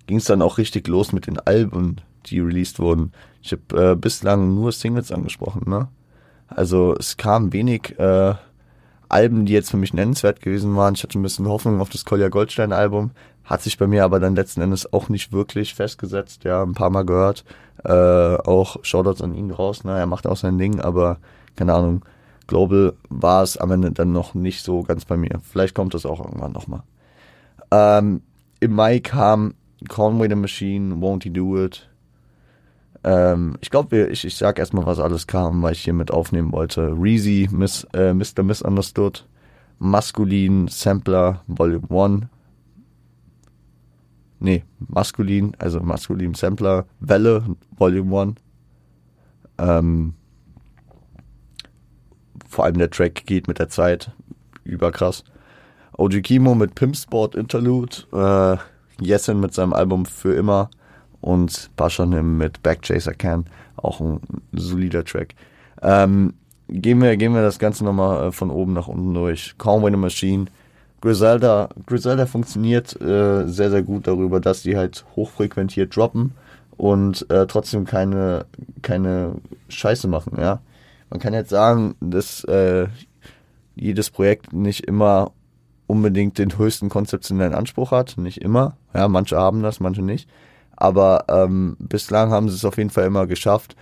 ging 0.08 0.18
es 0.18 0.26
dann 0.26 0.42
auch 0.42 0.58
richtig 0.58 0.88
los 0.88 1.12
mit 1.12 1.28
den 1.28 1.40
Alben, 1.40 1.98
die 2.26 2.40
released 2.40 2.80
wurden. 2.80 3.12
Ich 3.42 3.52
habe 3.52 3.92
äh, 3.92 3.96
bislang 3.96 4.56
nur 4.56 4.72
Singles 4.72 5.12
angesprochen, 5.12 5.70
ne? 5.70 5.90
Also 6.48 6.96
es 6.98 7.18
kam 7.18 7.52
wenig 7.52 8.00
äh, 8.00 8.36
Alben, 9.10 9.46
die 9.46 9.54
jetzt 9.54 9.72
für 9.72 9.78
mich 9.78 9.94
nennenswert 9.94 10.42
gewesen 10.42 10.76
waren. 10.76 10.96
Ich 10.96 11.04
hatte 11.04 11.18
ein 11.18 11.24
bisschen 11.24 11.48
Hoffnung 11.48 11.82
auf 11.82 11.90
das 11.90 12.06
Kolja 12.06 12.30
Goldstein 12.30 12.74
Album, 12.74 13.12
hat 13.44 13.62
sich 13.62 13.78
bei 13.78 13.88
mir 13.88 14.04
aber 14.04 14.20
dann 14.20 14.36
letzten 14.36 14.62
Endes 14.62 14.92
auch 14.92 15.10
nicht 15.10 15.32
wirklich 15.32 15.74
festgesetzt. 15.74 16.44
Ja, 16.44 16.64
ein 16.64 16.74
paar 16.74 16.90
Mal 16.90 17.06
gehört. 17.06 17.46
Äh, 17.84 17.92
auch 17.92 18.78
Shoutouts 18.84 19.22
an 19.22 19.34
ihn 19.34 19.52
raus. 19.52 19.84
Ne? 19.84 19.98
Er 19.98 20.08
macht 20.08 20.28
auch 20.28 20.38
sein 20.38 20.58
Ding, 20.58 20.82
aber 20.82 21.20
keine 21.56 21.74
Ahnung. 21.74 22.04
Global 22.48 22.94
war 23.10 23.44
es 23.44 23.58
am 23.58 23.72
Ende 23.72 23.92
dann 23.92 24.14
noch 24.14 24.34
nicht 24.34 24.64
so 24.64 24.84
ganz 24.84 25.06
bei 25.06 25.18
mir. 25.18 25.42
Vielleicht 25.44 25.76
kommt 25.76 25.94
das 25.94 26.06
auch 26.06 26.24
irgendwann 26.24 26.54
nochmal. 26.54 26.84
Ähm, 27.72 28.22
Im 28.60 28.74
Mai 28.74 29.00
kam 29.00 29.54
Conway 29.90 30.30
the 30.30 30.36
Machine, 30.36 30.96
Won't 30.96 31.24
He 31.24 31.30
Do 31.30 31.64
It. 31.64 31.90
Ähm, 33.04 33.58
ich 33.62 33.70
glaube, 33.70 34.08
ich, 34.08 34.26
ich 34.26 34.36
sag 34.36 34.60
erstmal, 34.60 34.86
was 34.86 35.00
alles 35.00 35.28
kam, 35.28 35.62
weil 35.62 35.74
ich 35.74 35.84
hier 35.84 35.94
mit 35.94 36.12
aufnehmen 36.12 36.52
wollte. 36.52 36.94
Reezy, 36.98 37.48
Miss, 37.52 37.86
äh, 37.94 38.14
Mr. 38.14 38.44
Misunderstood, 38.44 39.28
Maskulin, 39.80 40.68
Sampler, 40.68 41.44
Volume 41.48 41.88
1. 41.90 42.26
Nee, 44.40 44.64
Maskulin, 44.80 45.54
also 45.58 45.80
Maskulin 45.80 46.34
Sampler, 46.34 46.86
Welle, 47.00 47.44
Volume 47.78 48.22
1. 48.22 48.36
Ähm, 49.60 50.14
vor 52.48 52.66
allem 52.66 52.78
der 52.78 52.90
Track 52.90 53.26
geht 53.26 53.48
mit 53.48 53.60
der 53.60 53.70
Zeit 53.70 54.12
überkrass. 54.64 55.24
OG 55.98 56.22
Kimo 56.22 56.54
mit 56.54 56.76
Pimp 56.76 56.96
Sport 56.96 57.36
Interlude, 57.36 57.98
äh, 58.14 59.04
Yesin 59.04 59.40
mit 59.40 59.54
seinem 59.54 59.74
Album 59.74 60.06
Für 60.06 60.34
immer 60.34 60.70
und 61.22 61.70
Bashanim 61.76 62.38
mit 62.38 62.62
Backchaser 62.64 63.14
Can, 63.14 63.46
auch 63.76 64.00
ein 64.00 64.20
solider 64.54 65.04
Track. 65.04 65.36
Ähm, 65.82 66.34
gehen, 66.70 67.02
wir, 67.02 67.18
gehen 67.18 67.34
wir 67.34 67.42
das 67.42 67.60
Ganze 67.60 67.84
nochmal 67.84 68.28
äh, 68.28 68.32
von 68.32 68.50
oben 68.50 68.74
nach 68.74 68.88
unten 68.88 69.14
durch. 69.14 69.56
Conway 69.58 69.92
the 69.92 69.98
Machine. 69.98 70.46
Griselda, 71.02 71.70
Griselda 71.86 72.26
funktioniert 72.26 73.00
äh, 73.00 73.46
sehr, 73.48 73.70
sehr 73.70 73.84
gut 73.84 74.08
darüber, 74.08 74.40
dass 74.40 74.64
die 74.64 74.76
halt 74.76 75.06
hochfrequentiert 75.16 75.96
droppen 75.96 76.34
und 76.76 77.30
äh, 77.30 77.46
trotzdem 77.46 77.86
keine, 77.86 78.46
keine 78.82 79.36
Scheiße 79.70 80.08
machen, 80.08 80.38
ja. 80.40 80.60
Man 81.10 81.20
kann 81.20 81.34
jetzt 81.34 81.50
sagen, 81.50 81.96
dass 82.02 82.44
äh, 82.46 82.88
jedes 83.76 84.10
Projekt 84.10 84.52
nicht 84.52 84.86
immer 84.86 85.32
unbedingt 85.86 86.38
den 86.38 86.58
höchsten 86.58 86.90
konzeptionellen 86.90 87.54
Anspruch 87.54 87.92
hat. 87.92 88.18
Nicht 88.18 88.42
immer. 88.42 88.76
Ja, 88.94 89.08
manche 89.08 89.38
haben 89.38 89.64
das, 89.64 89.80
manche 89.80 90.02
nicht. 90.02 90.30
Aber 90.78 91.26
ähm, 91.28 91.76
bislang 91.80 92.32
haben 92.32 92.50
sie 92.50 92.56
es 92.56 92.64
auf 92.64 92.78
jeden 92.78 92.92
Fall 92.92 93.06
immer 93.06 93.28
geschafft, 93.28 93.76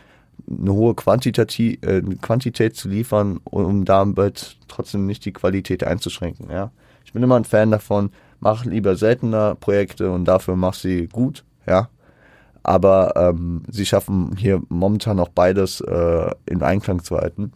eine 0.50 0.74
hohe 0.74 0.96
Quantität, 0.96 1.60
äh, 1.60 2.02
Quantität 2.22 2.76
zu 2.76 2.90
liefern, 2.90 3.40
um 3.44 3.86
damit 3.86 4.58
trotzdem 4.68 5.06
nicht 5.06 5.26
die 5.26 5.34
Qualität 5.34 5.84
einzuschränken. 5.84 6.50
Ja. 6.50 6.72
Ich 7.04 7.14
bin 7.14 7.22
immer 7.22 7.36
ein 7.36 7.46
Fan 7.46 7.72
davon, 7.72 8.12
mach 8.40 8.66
lieber 8.66 8.96
seltener 8.96 9.56
Projekte 9.56 10.10
und 10.12 10.26
dafür 10.26 10.56
mach 10.56 10.74
sie 10.74 11.08
gut, 11.08 11.44
ja. 11.68 11.90
Aber 12.64 13.14
ähm, 13.16 13.62
sie 13.70 13.86
schaffen 13.86 14.36
hier 14.38 14.62
momentan 14.70 15.20
auch 15.20 15.30
beides 15.30 15.82
äh, 15.82 16.32
in 16.46 16.64
Einklang 16.64 17.04
zu 17.04 17.18
halten. 17.18 17.52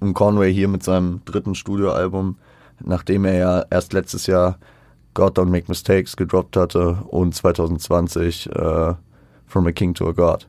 Und 0.00 0.14
Conway 0.14 0.52
hier 0.52 0.68
mit 0.68 0.84
seinem 0.84 1.22
dritten 1.24 1.54
Studioalbum, 1.54 2.36
nachdem 2.84 3.24
er 3.24 3.34
ja 3.34 3.64
erst 3.70 3.92
letztes 3.94 4.26
Jahr 4.26 4.58
God 5.18 5.36
Don't 5.36 5.46
Make 5.46 5.64
Mistakes 5.66 6.16
gedroppt 6.16 6.56
hatte 6.56 6.98
und 7.08 7.34
2020 7.34 8.50
äh, 8.50 8.94
From 9.46 9.66
a 9.66 9.72
King 9.72 9.92
to 9.94 10.08
a 10.08 10.12
God. 10.12 10.46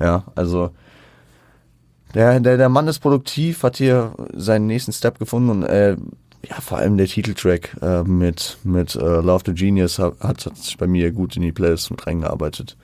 Ja, 0.00 0.24
also 0.34 0.70
der, 2.14 2.40
der, 2.40 2.56
der 2.56 2.70
Mann 2.70 2.88
ist 2.88 3.00
produktiv, 3.00 3.62
hat 3.62 3.76
hier 3.76 4.14
seinen 4.32 4.66
nächsten 4.66 4.92
Step 4.92 5.18
gefunden 5.18 5.50
und 5.50 5.62
äh, 5.64 5.96
ja, 6.48 6.60
vor 6.62 6.78
allem 6.78 6.96
der 6.96 7.06
Titeltrack 7.06 7.76
äh, 7.82 8.02
mit, 8.02 8.56
mit 8.64 8.94
äh, 8.94 8.98
Love 8.98 9.42
the 9.44 9.52
Genius 9.52 9.98
hat, 9.98 10.14
hat 10.20 10.40
sich 10.56 10.78
bei 10.78 10.86
mir 10.86 11.12
gut 11.12 11.36
in 11.36 11.42
die 11.42 11.52
Playlist 11.52 11.90
mit 11.90 12.06
reingearbeitet. 12.06 12.78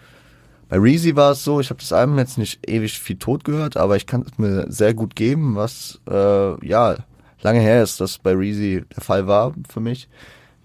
Bei 0.69 0.77
Reezy 0.77 1.17
war 1.17 1.33
es 1.33 1.43
so, 1.43 1.59
ich 1.59 1.71
habe 1.71 1.81
das 1.81 1.93
Album 1.95 2.19
jetzt 2.19 2.37
nicht 2.37 2.69
ewig 2.69 2.99
viel 3.01 3.17
tot 3.17 3.45
gehört, 3.45 3.79
aber 3.79 3.97
ich 3.97 4.07
kann 4.07 4.27
es 4.31 4.37
mir 4.37 4.71
sehr 4.71 4.93
gut 4.93 5.17
geben, 5.17 5.57
was 5.57 6.01
äh, 6.07 6.67
ja 6.67 6.97
lange 7.41 7.61
her 7.61 7.83
ist, 7.83 7.99
dass 8.03 8.19
bei 8.19 8.35
Reezy 8.35 8.85
der 8.95 9.03
Fall 9.03 9.27
war 9.27 9.55
für 9.71 9.81
mich 9.81 10.09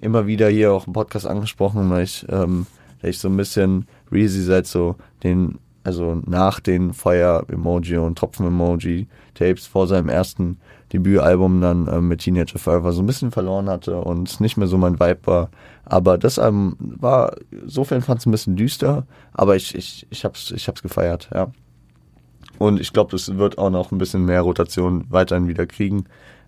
immer 0.04 0.28
wieder 0.28 0.50
hier 0.50 0.74
auch 0.74 0.88
im 0.88 0.94
Podcast 0.94 1.26
angesprochen, 1.26 1.89
weil 1.89 2.04
ich, 2.04 2.26
ähm, 2.30 2.68
weil 3.02 3.12
ich 3.12 3.20
so 3.20 3.30
ein 3.30 3.38
bisschen 3.38 3.88
Reezy 4.12 4.42
seit 4.42 4.68
so 4.68 4.96
den, 5.24 5.60
also 5.84 6.22
nach 6.26 6.60
den 6.60 6.94
Feuer-Emoji 6.94 7.98
und 7.98 8.18
Tropfen-Emoji-Tapes 8.18 9.68
vor 9.68 9.88
seinem 9.88 10.10
ersten 10.10 10.58
Debütalbum 10.92 11.60
dann 11.60 11.88
ähm, 11.92 12.08
mit 12.08 12.22
Teenager 12.22 12.60
Forever 12.60 12.92
so 12.92 13.02
ein 13.02 13.08
bisschen 13.08 13.32
verloren 13.32 13.68
hatte 13.70 14.00
und 14.00 14.39
nicht 14.39 14.58
mehr 14.58 14.68
so 14.68 14.78
mein 14.78 15.00
Vibe 15.00 15.26
war. 15.26 15.50
Aber 15.86 16.18
das 16.18 16.38
Album 16.38 16.76
war, 16.80 17.36
sofern 17.66 18.02
fand 18.02 18.20
es 18.20 18.26
ein 18.26 18.32
bisschen 18.32 18.56
düster, 18.56 19.06
aber 19.34 19.56
ich, 19.56 19.74
ich, 19.74 20.06
ich 20.10 20.24
hab's, 20.24 20.52
ich 20.52 20.68
hab's 20.68 20.84
gefeiert, 20.84 21.30
ja. 21.34 21.52
Und 22.60 22.80
ich 22.80 22.94
glaube, 22.94 23.12
das 23.12 23.36
wird 23.36 23.58
auch 23.58 23.72
noch 23.72 23.92
ein 23.92 23.98
bisschen 23.98 24.26
mehr 24.26 24.42
Rotation 24.42 25.06
weiterhin 25.10 25.48
wieder 25.48 25.66
kriegen. 25.66 26.06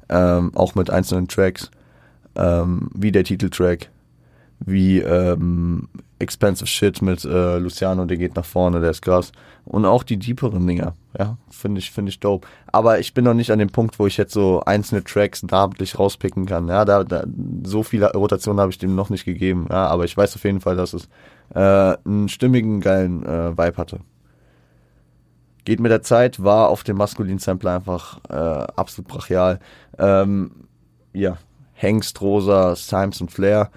Ähm, 0.08 0.52
auch 0.56 0.76
mit 0.76 0.92
einzelnen 0.92 1.28
Tracks 1.28 1.72
ähm, 2.36 2.90
wie 2.94 3.12
der 3.12 3.24
Titeltrack, 3.24 3.90
wie 4.60 5.00
ähm, 5.00 5.90
Expensive 6.20 6.68
Shit 6.68 7.02
mit 7.02 7.26
äh, 7.26 7.58
Luciano, 7.58 8.06
der 8.06 8.18
geht 8.18 8.36
nach 8.36 8.46
vorne, 8.46 8.80
der 8.80 8.92
ist 8.92 9.02
krass. 9.02 9.32
Und 9.66 9.86
auch 9.86 10.04
die 10.04 10.18
deeperen 10.18 10.66
Dinger, 10.66 10.96
ja, 11.18 11.38
finde 11.50 11.80
ich, 11.80 11.92
finde 11.92 12.10
ich 12.10 12.20
dope. 12.20 12.48
Aber 12.68 13.00
ich 13.00 13.14
bin 13.14 13.26
noch 13.26 13.34
nicht 13.34 13.52
an 13.52 13.60
dem 13.60 13.70
Punkt, 13.70 14.00
wo 14.00 14.08
ich 14.08 14.16
jetzt 14.16 14.34
so 14.34 14.62
einzelne 14.66 15.04
Tracks 15.04 15.44
namentlich 15.44 16.00
rauspicken 16.00 16.46
kann. 16.46 16.68
Ja, 16.68 16.86
da, 16.86 17.04
da 17.04 17.26
so 17.64 17.84
viele 17.84 18.12
Rotationen 18.14 18.62
habe 18.62 18.72
ich 18.72 18.78
dem 18.78 18.96
noch 18.96 19.10
nicht 19.10 19.26
gegeben. 19.26 19.68
Ja, 19.70 19.88
aber 19.88 20.06
ich 20.06 20.16
weiß 20.16 20.36
auf 20.36 20.44
jeden 20.44 20.62
Fall, 20.62 20.76
dass 20.76 20.94
es 20.94 21.10
äh, 21.54 21.98
einen 22.06 22.30
stimmigen, 22.30 22.80
geilen 22.80 23.26
äh, 23.26 23.58
Vibe 23.58 23.78
hatte. 23.78 24.00
Geht 25.66 25.80
mit 25.80 25.92
der 25.92 26.04
Zeit, 26.04 26.44
war 26.44 26.70
auf 26.70 26.84
dem 26.84 26.98
maskulinen 26.98 27.40
Sampler 27.40 27.76
einfach 27.76 28.20
äh, 28.30 28.34
absolut 28.76 29.10
brachial. 29.10 29.60
Ähm, 29.98 30.52
ja, 31.12 31.38
Hengst, 31.76 32.22
Rosa, 32.22 32.76
Symes 32.76 33.22
und 33.22 33.32
Flair, 33.32 33.70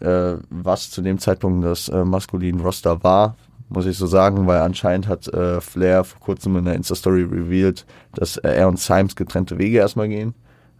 äh, 0.00 0.36
was 0.48 0.90
zu 0.90 1.02
dem 1.02 1.18
Zeitpunkt 1.18 1.64
das 1.64 1.88
äh, 1.88 2.04
maskulin 2.04 2.60
Roster 2.60 3.02
war, 3.04 3.36
muss 3.68 3.86
ich 3.86 3.96
so 3.96 4.06
sagen, 4.06 4.46
weil 4.46 4.60
anscheinend 4.60 5.06
hat 5.06 5.28
äh, 5.28 5.60
Flair 5.60 6.04
vor 6.04 6.20
kurzem 6.20 6.56
in 6.56 6.64
der 6.64 6.74
Insta-Story 6.74 7.22
revealed, 7.22 7.86
dass 8.14 8.36
äh, 8.38 8.48
er 8.48 8.68
und 8.68 8.78
Symes 8.78 9.14
getrennte 9.14 9.58
Wege 9.58 9.78
erstmal 9.78 10.08
gehen. 10.08 10.34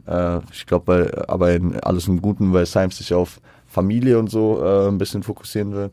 Äh, 0.06 0.38
ich 0.52 0.66
glaube, 0.66 1.24
aber 1.28 1.52
in 1.52 1.78
alles 1.80 2.08
im 2.08 2.20
Guten, 2.20 2.52
weil 2.52 2.66
Symes 2.66 2.98
sich 2.98 3.14
auf 3.14 3.40
Familie 3.66 4.18
und 4.18 4.28
so 4.28 4.62
äh, 4.62 4.88
ein 4.88 4.98
bisschen 4.98 5.22
fokussieren 5.22 5.72
will. 5.72 5.90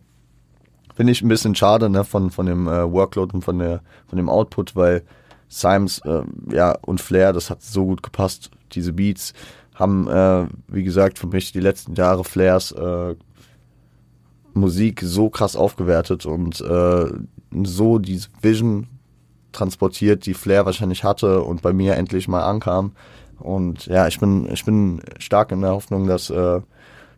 Finde 0.95 1.11
ich 1.11 1.21
ein 1.21 1.27
bisschen 1.27 1.53
schade, 1.53 1.89
ne, 1.89 2.03
von, 2.03 2.31
von 2.31 2.47
dem 2.47 2.65
Workload 2.65 3.35
und 3.35 3.43
von 3.43 3.59
der, 3.59 3.81
von 4.07 4.17
dem 4.17 4.29
Output, 4.29 4.75
weil 4.75 5.03
Symes, 5.47 6.01
ja, 6.51 6.75
und 6.81 6.99
Flair, 6.99 7.33
das 7.33 7.51
hat 7.51 7.61
so 7.61 7.85
gut 7.85 8.01
gepasst, 8.01 8.49
diese 8.71 8.93
Beats 8.93 9.35
haben, 9.77 10.07
äh, 10.07 10.45
wie 10.67 10.83
gesagt, 10.83 11.19
für 11.19 11.27
mich 11.27 11.51
die 11.51 11.59
letzten 11.59 11.93
Jahre 11.93 12.23
Flairs 12.23 12.71
äh, 12.71 13.15
Musik 14.53 15.01
so 15.03 15.29
krass 15.29 15.55
aufgewertet 15.55 16.25
und 16.25 16.61
äh, 16.61 17.05
so 17.63 17.99
diese 17.99 18.29
Vision 18.41 18.87
transportiert, 19.51 20.25
die 20.25 20.33
Flair 20.33 20.65
wahrscheinlich 20.65 21.03
hatte 21.03 21.41
und 21.41 21.61
bei 21.61 21.73
mir 21.73 21.95
endlich 21.95 22.27
mal 22.27 22.43
ankam. 22.43 22.93
Und 23.39 23.85
ja, 23.85 24.07
ich 24.07 24.19
bin, 24.19 24.51
ich 24.51 24.65
bin 24.65 25.01
stark 25.19 25.51
in 25.51 25.61
der 25.61 25.71
Hoffnung, 25.71 26.07
dass, 26.07 26.29
äh, 26.29 26.61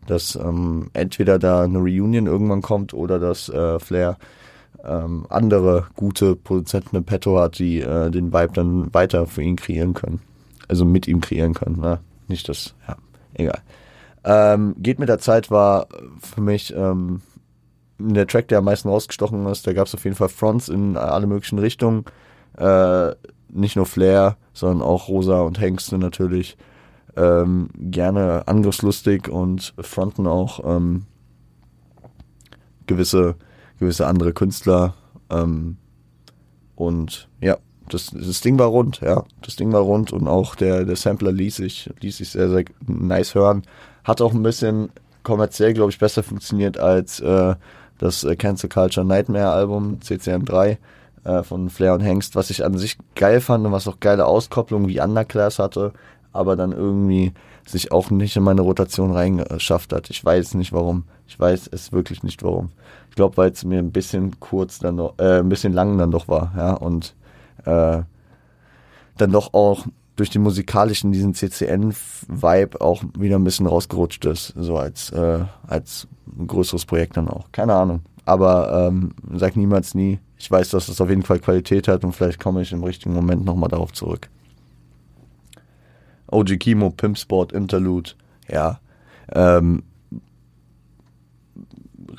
dass 0.06 0.36
ähm, 0.36 0.89
entweder 0.93 1.39
da 1.39 1.63
eine 1.63 1.80
Reunion 1.80 2.28
irgendwann 2.28 2.62
kommt 2.62 2.93
oder 2.93 3.19
dass 3.19 3.48
äh, 3.50 3.80
Flair 3.80 4.17
ähm, 4.84 5.26
andere 5.30 5.88
gute 5.95 6.36
Produzenten 6.36 6.98
im 6.98 7.04
Petto 7.06 7.39
hat, 7.39 7.60
die 7.60 7.80
äh, 7.80 8.10
den 8.12 8.34
Vibe 8.34 8.54
dann 8.54 8.93
weiter 8.93 9.26
für 9.26 9.41
ihn 9.41 9.56
kreieren 9.56 9.93
können. 9.93 10.22
Also 10.67 10.86
mit 10.86 11.08
ihm 11.08 11.22
kreieren 11.22 11.54
können. 11.54 11.80
Ne? 11.80 12.00
Nicht 12.29 12.47
das, 12.47 12.75
ja, 12.87 12.95
egal. 13.33 13.61
Ähm, 14.23 14.75
geht 14.77 14.99
mit 14.99 15.09
der 15.09 15.19
Zeit 15.19 15.49
war 15.49 15.87
für 16.21 16.41
mich 16.41 16.73
ähm, 16.75 17.21
der 17.97 18.27
Track, 18.27 18.47
der 18.47 18.59
am 18.59 18.65
meisten 18.65 18.87
rausgestochen 18.87 19.45
ist. 19.47 19.67
Da 19.67 19.73
gab 19.73 19.87
es 19.87 19.95
auf 19.95 20.03
jeden 20.03 20.15
Fall 20.15 20.29
Fronts 20.29 20.69
in 20.69 20.95
alle 20.95 21.27
möglichen 21.27 21.59
Richtungen. 21.59 22.05
Äh, 22.57 23.11
nicht 23.49 23.75
nur 23.75 23.85
Flair, 23.85 24.37
sondern 24.53 24.81
auch 24.81 25.07
Rosa 25.07 25.41
und 25.41 25.59
Hengste 25.59 25.97
natürlich. 25.97 26.57
Ähm, 27.15 27.69
gerne 27.75 28.47
angriffslustig 28.47 29.27
und 29.27 29.73
fronten 29.79 30.27
auch 30.27 30.63
ähm, 30.63 31.05
gewisse, 32.85 33.35
gewisse 33.79 34.05
andere 34.05 34.33
Künstler. 34.33 34.93
Ähm, 35.29 35.77
und 36.75 37.27
ja, 37.41 37.57
das, 37.89 38.12
das 38.12 38.41
Ding 38.41 38.58
war 38.60 38.67
rund, 38.67 39.02
ja. 39.02 39.23
Das 39.41 39.56
Ding 39.56 39.71
war 39.73 39.82
rund 39.82 40.13
und 40.13 40.28
auch 40.28 40.56
der, 40.56 40.86
der 40.86 40.95
Sampler 40.95 41.32
ließ 41.32 41.58
sich, 41.58 41.89
ließ 42.02 42.17
sich 42.17 42.30
sehr, 42.30 42.49
sehr 42.49 42.65
nice 42.88 43.36
hören. 43.36 43.63
Hat 44.04 44.21
auch 44.21 44.34
ein 44.34 44.43
bisschen 44.43 44.89
kommerziell, 45.23 45.73
glaube 45.73 45.91
ich, 45.91 45.99
besser 45.99 46.23
funktioniert 46.23 46.78
als 46.78 47.19
äh, 47.19 47.56
das 47.97 48.23
äh, 48.23 48.36
Cancel 48.36 48.69
Culture 48.69 49.06
Nightmare 49.06 49.52
Album 49.52 49.99
CCM3 50.04 50.78
äh, 51.23 51.43
von 51.43 51.69
Flair 51.69 51.93
und 51.93 52.02
Hengst, 52.02 52.36
was 52.36 52.49
ich 52.49 52.63
an 52.65 52.78
sich 52.78 52.97
geil 53.15 53.41
fand 53.41 53.65
und 53.65 53.71
was 53.71 53.88
auch 53.88 53.99
geile 53.99 54.25
Auskopplungen 54.25 54.88
wie 54.88 55.02
Underclass 55.02 55.60
hatte, 55.60 55.93
aber 56.32 56.56
dann 56.56 56.71
irgendwie 56.71 57.34
sich 57.67 57.91
auch 57.91 58.10
nicht 58.10 58.36
in 58.36 58.43
meine 58.43 58.62
Rotation 58.62 59.12
reingeschafft 59.12 59.93
hat. 59.93 60.10
Ich 60.10 60.23
weiß 60.23 60.56
nicht 60.56 60.73
warum. 60.73 61.04
Ich 61.28 61.39
weiß 61.39 61.69
es 61.71 61.91
wirklich 61.91 62.23
nicht 62.23 62.41
warum. 62.41 62.71
Ich 63.10 63.15
glaube, 63.15 63.38
weil 63.38 63.52
es 63.52 63.63
mir 63.63 63.80
ein 63.80 63.91
bisschen 63.91 64.39
kurz 64.39 64.80
dann 64.80 64.95
noch, 64.95 65.13
äh, 65.19 65.39
ein 65.39 65.49
bisschen 65.49 65.73
lang 65.73 65.97
dann 65.97 66.12
doch 66.12 66.28
war, 66.28 66.52
ja, 66.58 66.73
und 66.73 67.13
äh, 67.65 68.04
dann 69.17 69.32
doch 69.32 69.54
auch 69.54 69.86
durch 70.15 70.30
den 70.30 70.41
musikalischen, 70.41 71.12
diesen 71.12 71.34
CCN-Vibe 71.34 72.82
auch 72.82 73.04
wieder 73.17 73.38
ein 73.38 73.43
bisschen 73.43 73.67
rausgerutscht 73.67 74.26
ist, 74.26 74.54
so 74.58 74.78
als, 74.78 75.12
äh, 75.12 75.45
als 75.65 76.08
größeres 76.45 76.86
Projekt 76.86 77.15
dann 77.15 77.30
auch. 77.30 77.52
Keine 77.52 77.74
Ahnung. 77.74 78.02
Aber 78.26 78.88
ähm, 78.88 79.12
sag 79.36 79.56
niemals 79.56 79.95
nie. 79.95 80.19
ich 80.38 80.52
weiß, 80.52 80.69
dass 80.69 80.89
es 80.89 81.00
auf 81.02 81.10
jeden 81.10 81.24
Fall 81.24 81.39
Qualität 81.39 81.88
hat 81.88 82.04
und 82.04 82.13
vielleicht 82.13 82.39
komme 82.39 82.62
ich 82.62 82.72
im 82.72 82.84
richtigen 82.84 83.13
Moment 83.13 83.45
nochmal 83.45 83.69
darauf 83.69 83.93
zurück. 83.93 84.30
OG 86.28 86.60
Kimo, 86.60 86.89
Pimp 86.91 87.17
Sport, 87.17 87.54
Interlude, 87.54 88.12
ja. 88.48 88.80
Ähm, 89.34 89.84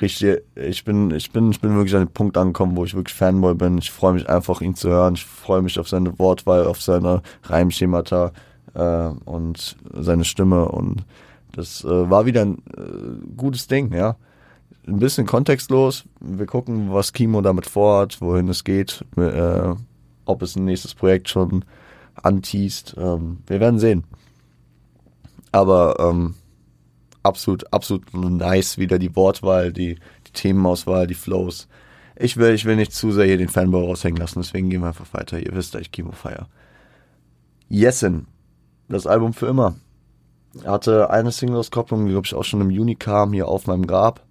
richtig, 0.01 0.41
ich 0.55 0.83
bin, 0.83 1.11
ich 1.11 1.31
bin, 1.31 1.51
ich 1.51 1.61
bin 1.61 1.75
wirklich 1.75 1.95
an 1.95 2.05
den 2.05 2.13
Punkt 2.13 2.37
angekommen, 2.37 2.75
wo 2.75 2.85
ich 2.85 2.95
wirklich 2.95 3.15
Fanboy 3.15 3.55
bin. 3.55 3.77
Ich 3.77 3.91
freue 3.91 4.13
mich 4.13 4.29
einfach, 4.29 4.61
ihn 4.61 4.75
zu 4.75 4.89
hören. 4.89 5.13
Ich 5.15 5.25
freue 5.25 5.61
mich 5.61 5.79
auf 5.79 5.87
seine 5.87 6.17
Wortwahl, 6.19 6.65
auf 6.65 6.81
seine 6.81 7.21
Reimschemata 7.43 8.31
äh, 8.73 9.07
und 9.25 9.77
seine 9.93 10.25
Stimme. 10.25 10.67
Und 10.69 11.05
das 11.53 11.83
äh, 11.83 12.09
war 12.09 12.25
wieder 12.25 12.41
ein 12.41 12.57
äh, 12.75 13.35
gutes 13.35 13.67
Ding, 13.67 13.93
ja. 13.93 14.15
Ein 14.87 14.99
bisschen 14.99 15.27
kontextlos. 15.27 16.05
Wir 16.19 16.47
gucken, 16.47 16.91
was 16.91 17.13
Kimo 17.13 17.41
damit 17.41 17.67
vorhat, 17.67 18.19
wohin 18.19 18.49
es 18.49 18.63
geht, 18.63 19.05
äh, 19.15 19.75
ob 20.25 20.41
es 20.41 20.55
ein 20.55 20.65
nächstes 20.65 20.95
Projekt 20.95 21.29
schon 21.29 21.63
anteast. 22.15 22.95
Ähm, 22.97 23.39
wir 23.45 23.59
werden 23.59 23.79
sehen. 23.79 24.03
Aber 25.51 25.97
ähm, 25.99 26.35
absolut, 27.23 27.71
absolut 27.73 28.13
nice 28.13 28.77
wieder 28.77 28.99
die 28.99 29.15
Wortwahl, 29.15 29.71
die, 29.71 29.95
die 30.27 30.31
Themenauswahl, 30.33 31.07
die 31.07 31.13
Flows. 31.13 31.67
Ich 32.15 32.37
will, 32.37 32.53
ich 32.53 32.65
will 32.65 32.75
nicht 32.75 32.93
zu 32.93 33.11
sehr 33.11 33.25
hier 33.25 33.37
den 33.37 33.49
Fanboy 33.49 33.85
raushängen 33.85 34.19
lassen, 34.19 34.41
deswegen 34.41 34.69
gehen 34.69 34.81
wir 34.81 34.89
einfach 34.89 35.13
weiter. 35.13 35.39
Ihr 35.39 35.53
wisst, 35.53 35.75
ich 35.75 35.91
Kimo 35.91 36.11
feier. 36.11 36.47
Yesin, 37.69 38.27
das 38.89 39.07
Album 39.07 39.33
für 39.33 39.47
immer. 39.47 39.75
Er 40.63 40.73
hatte 40.73 41.09
eine 41.09 41.31
Single-Auskopplung, 41.31 42.05
die 42.05 42.11
glaube 42.11 42.27
ich 42.27 42.35
auch 42.35 42.43
schon 42.43 42.61
im 42.61 42.69
Juni 42.69 42.95
kam, 42.95 43.33
hier 43.33 43.47
auf 43.47 43.67
meinem 43.67 43.87
Grab. 43.87 44.21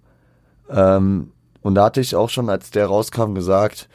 Ähm, 0.69 1.31
und 1.61 1.75
da 1.75 1.85
hatte 1.85 2.01
ich 2.01 2.15
auch 2.15 2.29
schon, 2.29 2.49
als 2.49 2.71
der 2.71 2.85
rauskam, 2.85 3.33
gesagt, 3.33 3.89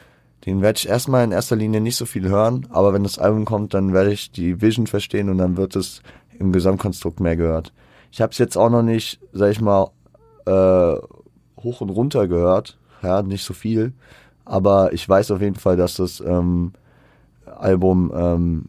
den 0.45 0.61
werde 0.61 0.77
ich 0.77 0.87
erstmal 0.87 1.23
in 1.23 1.31
erster 1.31 1.55
Linie 1.55 1.81
nicht 1.81 1.95
so 1.95 2.05
viel 2.05 2.27
hören, 2.27 2.67
aber 2.69 2.93
wenn 2.93 3.03
das 3.03 3.19
Album 3.19 3.45
kommt, 3.45 3.73
dann 3.73 3.93
werde 3.93 4.11
ich 4.11 4.31
die 4.31 4.61
Vision 4.61 4.87
verstehen 4.87 5.29
und 5.29 5.37
dann 5.37 5.57
wird 5.57 5.75
es 5.75 6.01
im 6.37 6.51
Gesamtkonstrukt 6.51 7.19
mehr 7.19 7.35
gehört. 7.35 7.73
Ich 8.11 8.21
habe 8.21 8.31
es 8.31 8.37
jetzt 8.37 8.57
auch 8.57 8.69
noch 8.69 8.83
nicht, 8.83 9.19
sag 9.31 9.51
ich 9.51 9.61
mal, 9.61 9.91
äh, 10.45 10.95
hoch 11.61 11.81
und 11.81 11.89
runter 11.89 12.27
gehört, 12.27 12.77
ja, 13.03 13.21
nicht 13.21 13.43
so 13.43 13.53
viel, 13.53 13.93
aber 14.45 14.93
ich 14.93 15.07
weiß 15.07 15.31
auf 15.31 15.41
jeden 15.41 15.55
Fall, 15.55 15.75
dass 15.75 15.95
das 15.95 16.19
ähm, 16.19 16.73
Album 17.45 18.11
ähm, 18.15 18.65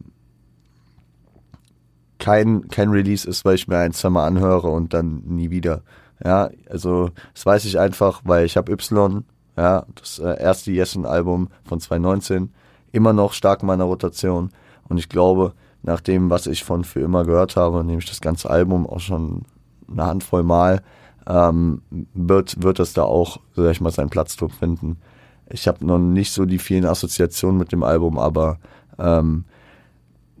kein, 2.17 2.67
kein 2.67 2.89
Release 2.89 3.27
ist, 3.27 3.45
weil 3.45 3.55
ich 3.55 3.67
mir 3.67 3.77
ein, 3.77 3.93
zwei 3.93 4.21
anhöre 4.21 4.67
und 4.67 4.93
dann 4.93 5.23
nie 5.25 5.49
wieder. 5.49 5.81
Ja, 6.23 6.49
also 6.69 7.11
das 7.33 7.45
weiß 7.45 7.65
ich 7.65 7.79
einfach, 7.79 8.21
weil 8.25 8.45
ich 8.45 8.57
habe 8.57 8.71
Y, 8.73 9.23
ja, 9.57 9.85
das 9.95 10.19
äh, 10.19 10.41
erste 10.41 10.71
Yesin-Album 10.71 11.47
von 11.63 11.79
2019, 11.79 12.51
immer 12.91 13.13
noch 13.13 13.33
stark 13.33 13.61
in 13.61 13.67
meiner 13.67 13.85
Rotation. 13.85 14.51
Und 14.89 14.97
ich 14.97 15.07
glaube, 15.07 15.53
nach 15.83 16.01
dem, 16.01 16.29
was 16.29 16.47
ich 16.47 16.63
von 16.63 16.83
für 16.83 16.99
immer 16.99 17.23
gehört 17.23 17.55
habe, 17.55 17.83
nämlich 17.83 18.05
das 18.05 18.21
ganze 18.21 18.49
Album 18.49 18.85
auch 18.85 18.99
schon 18.99 19.43
eine 19.89 20.05
Handvoll 20.05 20.43
Mal, 20.43 20.81
ähm, 21.27 21.81
wird, 22.13 22.61
wird 22.61 22.79
das 22.79 22.93
da 22.93 23.03
auch, 23.03 23.39
sag 23.55 23.71
ich 23.71 23.81
mal, 23.81 23.91
seinen 23.91 24.09
Platz 24.09 24.35
drin 24.35 24.49
finden. 24.49 24.97
Ich 25.49 25.67
habe 25.67 25.85
noch 25.85 25.99
nicht 25.99 26.31
so 26.31 26.45
die 26.45 26.59
vielen 26.59 26.85
Assoziationen 26.85 27.57
mit 27.57 27.71
dem 27.71 27.83
Album, 27.83 28.19
aber 28.19 28.59
ähm, 28.97 29.45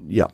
ja, 0.07 0.27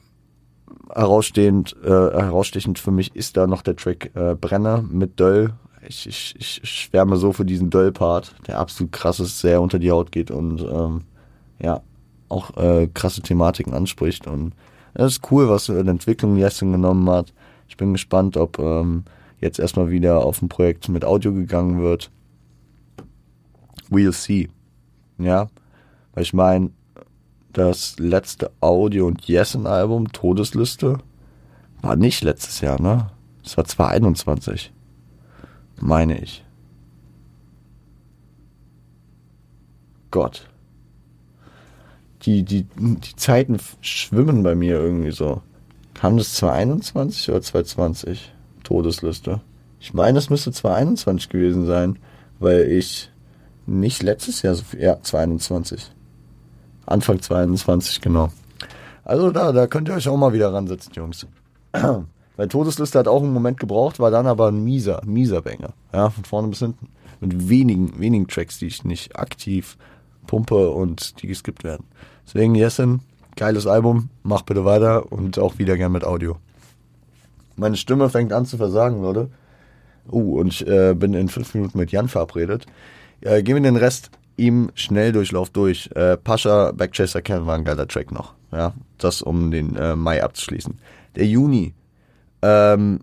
herausstehend, 0.93 1.75
äh, 1.83 1.89
herausstechend 1.89 2.79
für 2.79 2.91
mich 2.91 3.15
ist 3.15 3.37
da 3.37 3.47
noch 3.47 3.61
der 3.61 3.75
Track 3.75 4.11
äh, 4.15 4.35
Brenner 4.35 4.81
mit 4.81 5.19
Döll. 5.19 5.53
Ich, 5.87 6.07
ich, 6.07 6.35
ich 6.37 6.69
schwärme 6.69 7.17
so 7.17 7.31
für 7.31 7.45
diesen 7.45 7.69
Döll-Part, 7.69 8.35
der 8.47 8.59
absolut 8.59 8.91
krass 8.91 9.19
ist, 9.19 9.39
sehr 9.39 9.61
unter 9.61 9.77
die 9.77 9.91
Haut 9.91 10.11
geht 10.11 10.31
und 10.31 10.61
ähm, 10.61 11.01
ja, 11.59 11.81
auch 12.27 12.57
äh, 12.57 12.87
krasse 12.87 13.21
Thematiken 13.21 13.73
anspricht 13.73 14.25
und 14.25 14.53
das 14.95 15.13
ist 15.13 15.31
cool, 15.31 15.49
was 15.49 15.65
für 15.65 15.77
eine 15.77 15.91
Entwicklung 15.91 16.37
Jessen 16.37 16.71
genommen 16.71 17.09
hat. 17.09 17.33
Ich 17.67 17.77
bin 17.77 17.91
gespannt, 17.91 18.37
ob 18.37 18.57
ähm, 18.59 19.03
jetzt 19.39 19.59
erstmal 19.59 19.89
wieder 19.89 20.23
auf 20.23 20.41
ein 20.41 20.49
Projekt 20.49 20.87
mit 20.89 21.03
Audio 21.03 21.33
gegangen 21.33 21.81
wird. 21.81 22.09
We'll 23.89 24.13
see. 24.13 24.49
Ja, 25.17 25.47
weil 26.13 26.23
ich 26.23 26.33
meine, 26.33 26.71
das 27.51 27.99
letzte 27.99 28.51
Audio- 28.61 29.07
und 29.07 29.27
Yesin-Album, 29.27 30.11
Todesliste, 30.11 30.97
war 31.81 31.95
nicht 31.95 32.23
letztes 32.23 32.61
Jahr, 32.61 32.81
ne? 32.81 33.11
Das 33.43 33.57
war 33.57 33.65
2021. 33.65 34.73
Meine 35.79 36.17
ich. 36.19 36.43
Gott 40.09 40.47
die, 42.25 42.43
die, 42.43 42.65
die 42.75 43.15
Zeiten 43.15 43.57
schwimmen 43.81 44.43
bei 44.43 44.55
mir 44.55 44.79
irgendwie 44.79 45.11
so. 45.11 45.41
Kam 45.93 46.17
das 46.17 46.33
2021 46.35 47.29
oder 47.29 47.41
2020? 47.41 48.33
Todesliste. 48.63 49.41
Ich 49.79 49.93
meine, 49.93 50.17
es 50.17 50.29
müsste 50.29 50.51
2021 50.51 51.29
gewesen 51.29 51.65
sein, 51.65 51.99
weil 52.39 52.63
ich 52.63 53.11
nicht 53.67 54.03
letztes 54.03 54.41
Jahr 54.41 54.55
so 54.55 54.63
viel, 54.63 54.81
ja, 54.81 55.01
2021. 55.01 55.91
Anfang 56.85 57.21
2022, 57.21 58.01
genau. 58.01 58.29
Also 59.03 59.31
da, 59.31 59.51
da 59.51 59.67
könnt 59.67 59.87
ihr 59.87 59.95
euch 59.95 60.07
auch 60.09 60.17
mal 60.17 60.33
wieder 60.33 60.51
ransetzen, 60.51 60.93
Jungs. 60.93 61.27
Weil 62.37 62.47
Todesliste 62.49 62.99
hat 62.99 63.07
auch 63.07 63.21
einen 63.21 63.33
Moment 63.33 63.59
gebraucht, 63.59 63.99
war 63.99 64.11
dann 64.11 64.27
aber 64.27 64.47
ein 64.47 64.63
mieser, 64.63 65.01
mieser 65.05 65.41
Banger. 65.41 65.73
Ja, 65.93 66.09
von 66.09 66.25
vorne 66.25 66.47
bis 66.49 66.59
hinten. 66.59 66.89
Mit 67.21 67.47
wenigen, 67.47 67.97
wenigen 67.99 68.27
Tracks, 68.27 68.59
die 68.59 68.65
ich 68.65 68.83
nicht 68.83 69.15
aktiv 69.15 69.77
pumpe 70.27 70.69
und 70.71 71.21
die 71.21 71.27
geskippt 71.27 71.63
werden. 71.63 71.85
Deswegen, 72.25 72.55
Jessen, 72.55 73.01
geiles 73.35 73.67
Album, 73.67 74.09
mach 74.23 74.41
bitte 74.41 74.65
weiter 74.65 75.11
und 75.11 75.39
auch 75.39 75.57
wieder 75.59 75.77
gern 75.77 75.91
mit 75.91 76.03
Audio. 76.03 76.37
Meine 77.55 77.77
Stimme 77.77 78.09
fängt 78.09 78.33
an 78.33 78.45
zu 78.45 78.57
versagen, 78.57 79.01
Leute. 79.01 79.29
Uh, 80.11 80.39
und 80.39 80.47
ich 80.49 80.67
äh, 80.67 80.93
bin 80.93 81.13
in 81.13 81.29
fünf 81.29 81.55
Minuten 81.55 81.77
mit 81.77 81.91
Jan 81.91 82.07
verabredet. 82.07 82.65
Äh, 83.21 83.41
gehen 83.41 83.55
wir 83.55 83.63
den 83.63 83.75
Rest 83.75 84.11
ihm 84.37 84.69
Schnelldurchlauf 84.75 85.49
durch. 85.49 85.89
Äh, 85.95 86.17
Pascha, 86.17 86.71
Backchaser 86.71 87.21
Ken 87.21 87.45
war 87.45 87.55
ein 87.55 87.63
geiler 87.63 87.87
Track 87.87 88.11
noch. 88.11 88.33
Ja, 88.51 88.73
das 88.97 89.21
um 89.21 89.51
den 89.51 89.75
äh, 89.75 89.95
Mai 89.95 90.23
abzuschließen. 90.23 90.77
Der 91.15 91.25
Juni. 91.25 91.73
Ähm, 92.41 92.99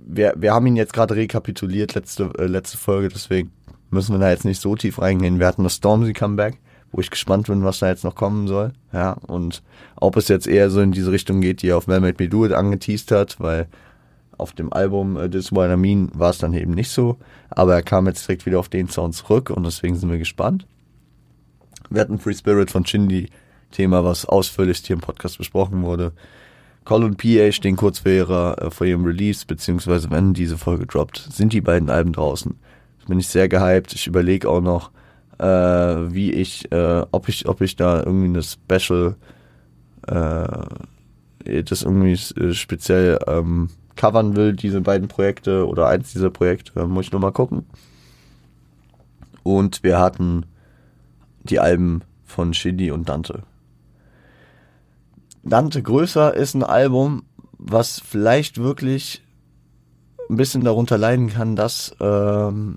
wir, 0.00 0.34
wir 0.36 0.52
haben 0.52 0.66
ihn 0.66 0.76
jetzt 0.76 0.92
gerade 0.92 1.14
rekapituliert, 1.14 1.94
letzte, 1.94 2.30
äh, 2.38 2.46
letzte 2.46 2.76
Folge, 2.76 3.08
deswegen 3.08 3.52
müssen 3.90 4.14
wir 4.14 4.18
da 4.18 4.30
jetzt 4.30 4.44
nicht 4.44 4.60
so 4.60 4.74
tief 4.74 5.00
reingehen. 5.00 5.38
Wir 5.38 5.46
hatten 5.46 5.62
das 5.62 5.76
Stormzy 5.76 6.12
Comeback 6.12 6.58
wo 6.92 7.00
ich 7.00 7.10
gespannt 7.10 7.46
bin, 7.46 7.64
was 7.64 7.78
da 7.78 7.88
jetzt 7.88 8.04
noch 8.04 8.14
kommen 8.14 8.46
soll. 8.46 8.72
Ja, 8.92 9.12
und 9.26 9.62
ob 9.96 10.16
es 10.16 10.28
jetzt 10.28 10.46
eher 10.46 10.70
so 10.70 10.80
in 10.80 10.92
diese 10.92 11.10
Richtung 11.10 11.40
geht, 11.40 11.62
die 11.62 11.68
er 11.68 11.78
auf 11.78 11.86
Made 11.86 12.14
Me 12.18 12.28
Do 12.28 12.44
It 12.44 12.52
angeteased 12.52 13.10
hat, 13.10 13.40
weil 13.40 13.66
auf 14.38 14.52
dem 14.52 14.72
Album 14.72 15.16
uh, 15.16 15.28
This 15.28 15.52
What 15.52 15.70
I 15.70 15.76
Mean 15.76 16.10
war 16.14 16.30
es 16.30 16.38
dann 16.38 16.52
eben 16.52 16.72
nicht 16.72 16.90
so. 16.90 17.16
Aber 17.50 17.74
er 17.74 17.82
kam 17.82 18.06
jetzt 18.06 18.26
direkt 18.26 18.46
wieder 18.46 18.58
auf 18.58 18.68
den 18.68 18.88
Sound 18.88 19.14
zurück 19.14 19.50
und 19.50 19.64
deswegen 19.64 19.96
sind 19.96 20.10
wir 20.10 20.18
gespannt. 20.18 20.66
Wir 21.90 22.00
hatten 22.00 22.18
Free 22.18 22.34
Spirit 22.34 22.70
von 22.70 22.86
Shindy, 22.86 23.28
Thema, 23.70 24.04
was 24.04 24.26
ausführlich 24.26 24.78
hier 24.78 24.94
im 24.94 25.00
Podcast 25.00 25.38
besprochen 25.38 25.82
wurde. 25.82 26.12
Und 26.84 27.16
PA 27.16 27.52
stehen 27.52 27.76
kurz 27.76 28.00
vor, 28.00 28.10
ihrer, 28.10 28.60
äh, 28.60 28.70
vor 28.70 28.86
ihrem 28.86 29.04
Release, 29.04 29.46
beziehungsweise 29.46 30.10
wenn 30.10 30.34
diese 30.34 30.58
Folge 30.58 30.86
droppt, 30.86 31.28
sind 31.32 31.52
die 31.52 31.60
beiden 31.60 31.90
Alben 31.90 32.12
draußen. 32.12 32.58
Bin 33.06 33.20
ich 33.20 33.28
sehr 33.28 33.48
gehypt. 33.48 33.94
Ich 33.94 34.06
überlege 34.06 34.48
auch 34.48 34.60
noch, 34.60 34.90
äh, 35.42 36.14
wie 36.14 36.32
ich, 36.32 36.70
äh, 36.70 37.04
ob 37.10 37.28
ich, 37.28 37.48
ob 37.48 37.60
ich 37.60 37.74
da 37.74 37.98
irgendwie 37.98 38.26
eine 38.26 38.42
Special, 38.42 39.16
äh, 40.06 41.62
das 41.64 41.82
irgendwie 41.82 42.12
äh, 42.12 42.54
speziell 42.54 43.18
ähm, 43.26 43.68
covern 43.96 44.36
will, 44.36 44.52
diese 44.52 44.80
beiden 44.80 45.08
Projekte 45.08 45.66
oder 45.66 45.88
eins 45.88 46.12
dieser 46.12 46.30
Projekte, 46.30 46.86
muss 46.86 47.06
ich 47.06 47.12
nur 47.12 47.20
mal 47.20 47.32
gucken. 47.32 47.66
Und 49.42 49.82
wir 49.82 49.98
hatten 49.98 50.46
die 51.42 51.58
Alben 51.58 52.02
von 52.24 52.54
Shindy 52.54 52.92
und 52.92 53.08
Dante. 53.08 53.42
Dante 55.42 55.82
Größer 55.82 56.34
ist 56.34 56.54
ein 56.54 56.62
Album, 56.62 57.24
was 57.58 58.00
vielleicht 58.00 58.58
wirklich 58.58 59.24
ein 60.30 60.36
bisschen 60.36 60.62
darunter 60.62 60.96
leiden 60.98 61.30
kann, 61.30 61.56
dass 61.56 61.96
ähm, 62.00 62.76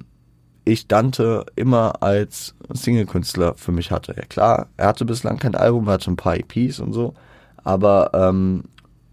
ich 0.65 0.87
Dante 0.87 1.45
immer 1.55 2.01
als 2.01 2.55
Single-Künstler 2.73 3.53
für 3.55 3.71
mich 3.71 3.91
hatte. 3.91 4.13
Ja 4.17 4.25
klar, 4.25 4.67
er 4.77 4.87
hatte 4.87 5.05
bislang 5.05 5.37
kein 5.37 5.55
Album, 5.55 5.87
er 5.87 5.93
hatte 5.93 6.11
ein 6.11 6.17
paar 6.17 6.35
EPs 6.35 6.79
und 6.79 6.91
so, 6.91 7.13
aber 7.63 8.11
ähm, 8.13 8.63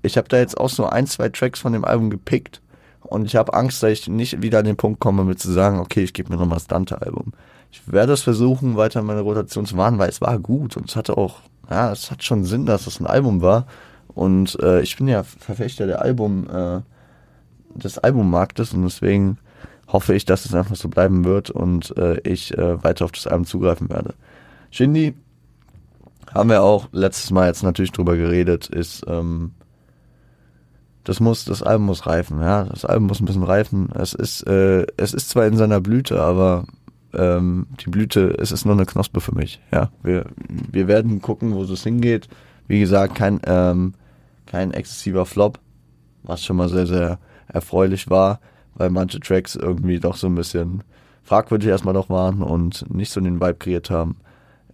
ich 0.02 0.16
habe 0.16 0.28
da 0.28 0.38
jetzt 0.38 0.58
auch 0.58 0.70
so 0.70 0.86
ein, 0.86 1.06
zwei 1.06 1.28
Tracks 1.28 1.60
von 1.60 1.72
dem 1.72 1.84
Album 1.84 2.10
gepickt 2.10 2.60
und 3.02 3.26
ich 3.26 3.36
habe 3.36 3.54
Angst, 3.54 3.82
dass 3.82 3.90
ich 3.90 4.08
nicht 4.08 4.42
wieder 4.42 4.60
an 4.60 4.64
den 4.64 4.76
Punkt 4.76 4.98
komme, 4.98 5.24
mit 5.24 5.38
zu 5.38 5.52
sagen, 5.52 5.78
okay, 5.78 6.02
ich 6.02 6.14
gebe 6.14 6.30
mir 6.30 6.38
nochmal 6.38 6.56
das 6.56 6.66
Dante-Album. 6.66 7.32
Ich 7.70 7.90
werde 7.90 8.14
es 8.14 8.22
versuchen, 8.22 8.76
weiter 8.76 9.00
in 9.00 9.06
meine 9.06 9.20
Rotation 9.20 9.66
zu 9.66 9.76
wahren, 9.76 9.98
weil 9.98 10.08
es 10.08 10.20
war 10.20 10.38
gut 10.38 10.76
und 10.76 10.88
es 10.88 10.96
hatte 10.96 11.16
auch, 11.16 11.40
ja, 11.70 11.92
es 11.92 12.10
hat 12.10 12.24
schon 12.24 12.44
Sinn, 12.44 12.66
dass 12.66 12.86
es 12.86 13.00
ein 13.00 13.06
Album 13.06 13.42
war 13.42 13.66
und 14.14 14.58
äh, 14.60 14.80
ich 14.80 14.96
bin 14.96 15.08
ja 15.08 15.22
Verfechter 15.22 15.86
der 15.86 16.02
Album, 16.02 16.48
äh, 16.50 16.80
des 17.74 17.98
Albummarktes 17.98 18.74
und 18.74 18.82
deswegen 18.82 19.38
hoffe 19.92 20.14
ich, 20.14 20.24
dass 20.24 20.46
es 20.46 20.54
einfach 20.54 20.76
so 20.76 20.88
bleiben 20.88 21.24
wird 21.24 21.50
und 21.50 21.96
äh, 21.96 22.18
ich 22.20 22.56
äh, 22.56 22.82
weiter 22.82 23.04
auf 23.04 23.12
das 23.12 23.26
Album 23.26 23.44
zugreifen 23.44 23.90
werde. 23.90 24.14
Shindy, 24.70 25.14
haben 26.32 26.48
wir 26.48 26.62
auch 26.62 26.88
letztes 26.92 27.30
Mal 27.30 27.48
jetzt 27.48 27.62
natürlich 27.62 27.92
drüber 27.92 28.16
geredet, 28.16 28.68
ist, 28.68 29.04
ähm, 29.06 29.52
das 31.04 31.20
muss, 31.20 31.44
das 31.44 31.62
Album 31.62 31.86
muss 31.86 32.06
reifen, 32.06 32.40
ja. 32.40 32.64
Das 32.64 32.84
Album 32.84 33.08
muss 33.08 33.20
ein 33.20 33.26
bisschen 33.26 33.42
reifen. 33.42 33.90
Es 33.94 34.14
ist, 34.14 34.46
äh, 34.46 34.86
es 34.96 35.12
ist 35.12 35.30
zwar 35.30 35.46
in 35.46 35.56
seiner 35.56 35.80
Blüte, 35.80 36.20
aber 36.22 36.64
ähm, 37.12 37.66
die 37.84 37.90
Blüte, 37.90 38.36
es 38.38 38.52
ist 38.52 38.64
nur 38.64 38.74
eine 38.74 38.86
Knospe 38.86 39.20
für 39.20 39.34
mich, 39.34 39.60
ja. 39.72 39.90
Wir, 40.02 40.26
wir 40.48 40.88
werden 40.88 41.20
gucken, 41.20 41.54
wo 41.54 41.62
es 41.64 41.82
hingeht. 41.82 42.28
Wie 42.68 42.80
gesagt, 42.80 43.16
kein, 43.16 43.40
ähm, 43.44 43.94
kein 44.46 44.72
exzessiver 44.72 45.26
Flop, 45.26 45.58
was 46.22 46.44
schon 46.44 46.56
mal 46.56 46.68
sehr, 46.68 46.86
sehr 46.86 47.18
erfreulich 47.48 48.08
war, 48.08 48.40
weil 48.74 48.90
manche 48.90 49.20
Tracks 49.20 49.56
irgendwie 49.56 50.00
doch 50.00 50.16
so 50.16 50.26
ein 50.26 50.34
bisschen 50.34 50.82
fragwürdig 51.22 51.68
erstmal 51.68 51.94
noch 51.94 52.10
waren 52.10 52.42
und 52.42 52.92
nicht 52.92 53.12
so 53.12 53.20
den 53.20 53.40
Vibe 53.40 53.54
kreiert 53.54 53.90
haben. 53.90 54.16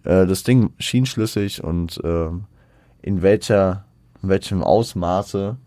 Äh, 0.03 0.25
das 0.25 0.43
Ding 0.43 0.71
schien 0.79 1.05
schlüssig 1.05 1.63
und 1.63 2.03
äh, 2.03 2.29
in 3.01 3.21
welcher, 3.21 3.85
in 4.21 4.29
welchem 4.29 4.63
Ausmaße 4.63 5.57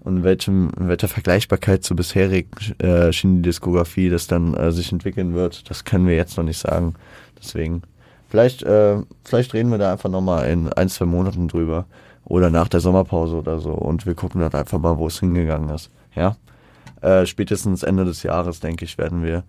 und 0.00 0.18
in, 0.18 0.24
welchem, 0.24 0.70
in 0.78 0.88
welcher 0.88 1.08
Vergleichbarkeit 1.08 1.84
zur 1.84 1.96
bisherigen 1.96 2.50
äh, 2.78 3.12
Shindy-Diskografie 3.12 4.08
das 4.08 4.26
dann 4.26 4.54
äh, 4.54 4.72
sich 4.72 4.92
entwickeln 4.92 5.34
wird, 5.34 5.68
das 5.70 5.84
können 5.84 6.06
wir 6.06 6.16
jetzt 6.16 6.36
noch 6.36 6.44
nicht 6.44 6.58
sagen. 6.58 6.94
Deswegen, 7.38 7.82
vielleicht, 8.28 8.62
äh, 8.62 8.98
vielleicht 9.24 9.54
reden 9.54 9.70
wir 9.70 9.78
da 9.78 9.92
einfach 9.92 10.10
nochmal 10.10 10.48
in 10.48 10.72
ein, 10.72 10.88
zwei 10.88 11.04
Monaten 11.04 11.48
drüber 11.48 11.86
oder 12.24 12.50
nach 12.50 12.68
der 12.68 12.80
Sommerpause 12.80 13.36
oder 13.36 13.58
so 13.60 13.72
und 13.72 14.06
wir 14.06 14.14
gucken 14.14 14.40
dann 14.40 14.52
einfach 14.52 14.78
mal, 14.78 14.98
wo 14.98 15.06
es 15.06 15.20
hingegangen 15.20 15.68
ist. 15.70 15.90
Ja, 16.14 16.36
äh, 17.00 17.26
spätestens 17.26 17.82
Ende 17.82 18.04
des 18.04 18.22
Jahres, 18.22 18.60
denke 18.60 18.84
ich, 18.84 18.98
werden 18.98 19.22
wir, 19.22 19.44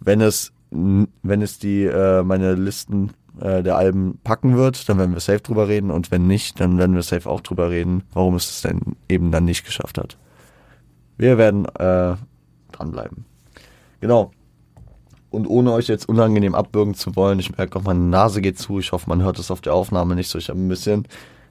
wenn 0.00 0.20
es, 0.20 0.52
wenn 0.70 1.42
es 1.42 1.58
die, 1.58 1.84
äh, 1.84 2.22
meine 2.22 2.54
Listen 2.54 3.10
äh, 3.40 3.62
der 3.62 3.76
Alben 3.76 4.18
packen 4.24 4.56
wird, 4.56 4.88
dann 4.88 4.98
werden 4.98 5.12
wir 5.12 5.20
safe 5.20 5.40
drüber 5.40 5.68
reden 5.68 5.90
und 5.90 6.10
wenn 6.10 6.26
nicht, 6.26 6.60
dann 6.60 6.78
werden 6.78 6.94
wir 6.94 7.02
safe 7.02 7.28
auch 7.28 7.40
drüber 7.40 7.70
reden, 7.70 8.02
warum 8.12 8.34
es 8.34 8.50
es 8.50 8.62
denn 8.62 8.80
eben 9.08 9.30
dann 9.30 9.44
nicht 9.44 9.64
geschafft 9.64 9.98
hat. 9.98 10.16
Wir 11.16 11.38
werden 11.38 11.66
äh, 11.66 12.16
dranbleiben. 12.72 13.24
Genau. 14.00 14.32
Und 15.30 15.46
ohne 15.46 15.72
euch 15.72 15.86
jetzt 15.86 16.08
unangenehm 16.08 16.54
abbürgen 16.54 16.94
zu 16.94 17.14
wollen, 17.14 17.38
ich 17.38 17.56
merke 17.56 17.78
auch, 17.78 17.84
meine 17.84 18.00
Nase 18.00 18.40
geht 18.40 18.58
zu. 18.58 18.80
Ich 18.80 18.90
hoffe, 18.90 19.08
man 19.08 19.22
hört 19.22 19.38
es 19.38 19.50
auf 19.50 19.60
der 19.60 19.74
Aufnahme 19.74 20.16
nicht 20.16 20.28
so. 20.28 20.38
Ich 20.38 20.48
habe 20.48 20.58
ein 20.58 20.68
bisschen, 20.68 21.06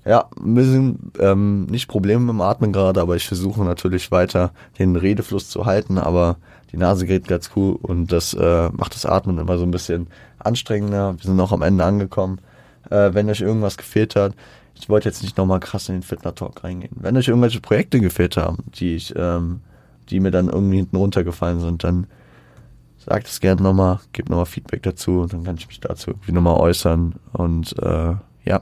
ja, 0.09 0.27
ein 0.43 0.55
bisschen 0.55 1.11
ähm, 1.19 1.67
nicht 1.67 1.87
Probleme 1.87 2.21
mit 2.21 2.29
dem 2.33 2.41
Atmen 2.41 2.73
gerade, 2.73 2.99
aber 2.99 3.15
ich 3.15 3.27
versuche 3.27 3.63
natürlich 3.63 4.09
weiter 4.09 4.53
den 4.79 4.95
Redefluss 4.95 5.49
zu 5.49 5.67
halten, 5.67 5.99
aber 5.99 6.37
die 6.71 6.77
Nase 6.77 7.05
geht 7.05 7.27
ganz 7.27 7.51
cool 7.55 7.77
und 7.79 8.11
das 8.11 8.33
äh, 8.33 8.69
macht 8.71 8.95
das 8.95 9.05
Atmen 9.05 9.37
immer 9.37 9.59
so 9.59 9.65
ein 9.65 9.71
bisschen 9.71 10.07
anstrengender. 10.39 11.13
Wir 11.15 11.23
sind 11.23 11.39
auch 11.39 11.51
am 11.51 11.61
Ende 11.61 11.83
angekommen. 11.83 12.41
Äh, 12.89 13.13
wenn 13.13 13.29
euch 13.29 13.41
irgendwas 13.41 13.77
gefehlt 13.77 14.15
hat, 14.15 14.33
ich 14.73 14.89
wollte 14.89 15.07
jetzt 15.07 15.21
nicht 15.21 15.37
nochmal 15.37 15.59
krass 15.59 15.89
in 15.89 15.97
den 15.97 16.01
Fitner 16.01 16.33
Talk 16.33 16.63
reingehen. 16.63 16.95
Wenn 16.99 17.15
euch 17.15 17.27
irgendwelche 17.27 17.61
Projekte 17.61 17.99
gefehlt 17.99 18.35
haben, 18.35 18.63
die 18.79 18.95
ich, 18.95 19.13
ähm, 19.15 19.61
die 20.09 20.19
mir 20.19 20.31
dann 20.31 20.49
irgendwie 20.49 20.77
hinten 20.77 20.95
runtergefallen 20.95 21.59
sind, 21.59 21.83
dann 21.83 22.07
sagt 22.97 23.27
es 23.27 23.41
gerne 23.41 23.61
nochmal, 23.61 23.99
gebt 24.11 24.29
nochmal 24.29 24.47
Feedback 24.47 24.81
dazu 24.81 25.19
und 25.19 25.33
dann 25.33 25.43
kann 25.43 25.57
ich 25.57 25.67
mich 25.67 25.79
dazu 25.79 26.09
irgendwie 26.09 26.31
nochmal 26.31 26.55
äußern. 26.55 27.13
Und 27.33 27.77
äh, 27.77 28.15
ja, 28.45 28.61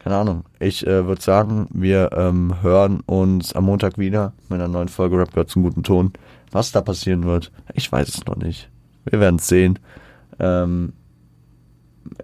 keine 0.00 0.16
Ahnung. 0.16 0.44
Ich 0.58 0.86
äh, 0.86 1.06
würde 1.06 1.20
sagen, 1.20 1.68
wir 1.72 2.10
ähm, 2.12 2.62
hören 2.62 3.00
uns 3.00 3.54
am 3.54 3.64
Montag 3.64 3.98
wieder 3.98 4.32
mit 4.48 4.60
einer 4.60 4.68
neuen 4.68 4.88
Folge 4.88 5.18
Rap 5.18 5.30
gehört 5.30 5.50
zum 5.50 5.62
guten 5.62 5.82
Ton. 5.82 6.12
Was 6.50 6.72
da 6.72 6.80
passieren 6.80 7.24
wird, 7.24 7.52
ich 7.74 7.90
weiß 7.92 8.08
es 8.08 8.26
noch 8.26 8.36
nicht. 8.36 8.70
Wir 9.04 9.20
werden 9.20 9.36
es 9.36 9.46
sehen. 9.46 9.78
Ähm, 10.38 10.94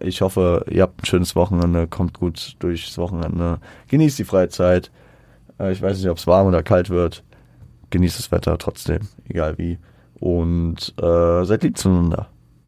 ich 0.01 0.23
hoffe, 0.23 0.65
ihr 0.71 0.83
habt 0.83 1.03
ein 1.03 1.07
schönes 1.07 1.37
Wochenende, 1.37 1.87
kommt 1.87 2.15
gut 2.15 2.57
durchs 2.61 2.97
Wochenende, 2.97 3.61
genießt 3.89 4.19
die 4.19 4.25
freie 4.25 4.49
Zeit. 4.49 4.91
Äh, 5.61 5.73
ich 5.73 5.83
weiß 5.83 5.99
nicht, 5.99 6.09
ob 6.09 6.17
es 6.17 6.27
warm 6.27 6.47
oder 6.47 6.63
kalt 6.63 6.89
wird. 6.89 7.23
Genießt 7.91 8.19
das 8.19 8.33
Wetter 8.33 8.57
trotzdem, 8.59 9.01
egal 9.29 9.59
wie. 9.59 9.79
Und 10.19 10.95
äh, 11.01 11.45
seid 11.45 11.63
lieb 11.63 11.77
zueinander. 11.77 12.29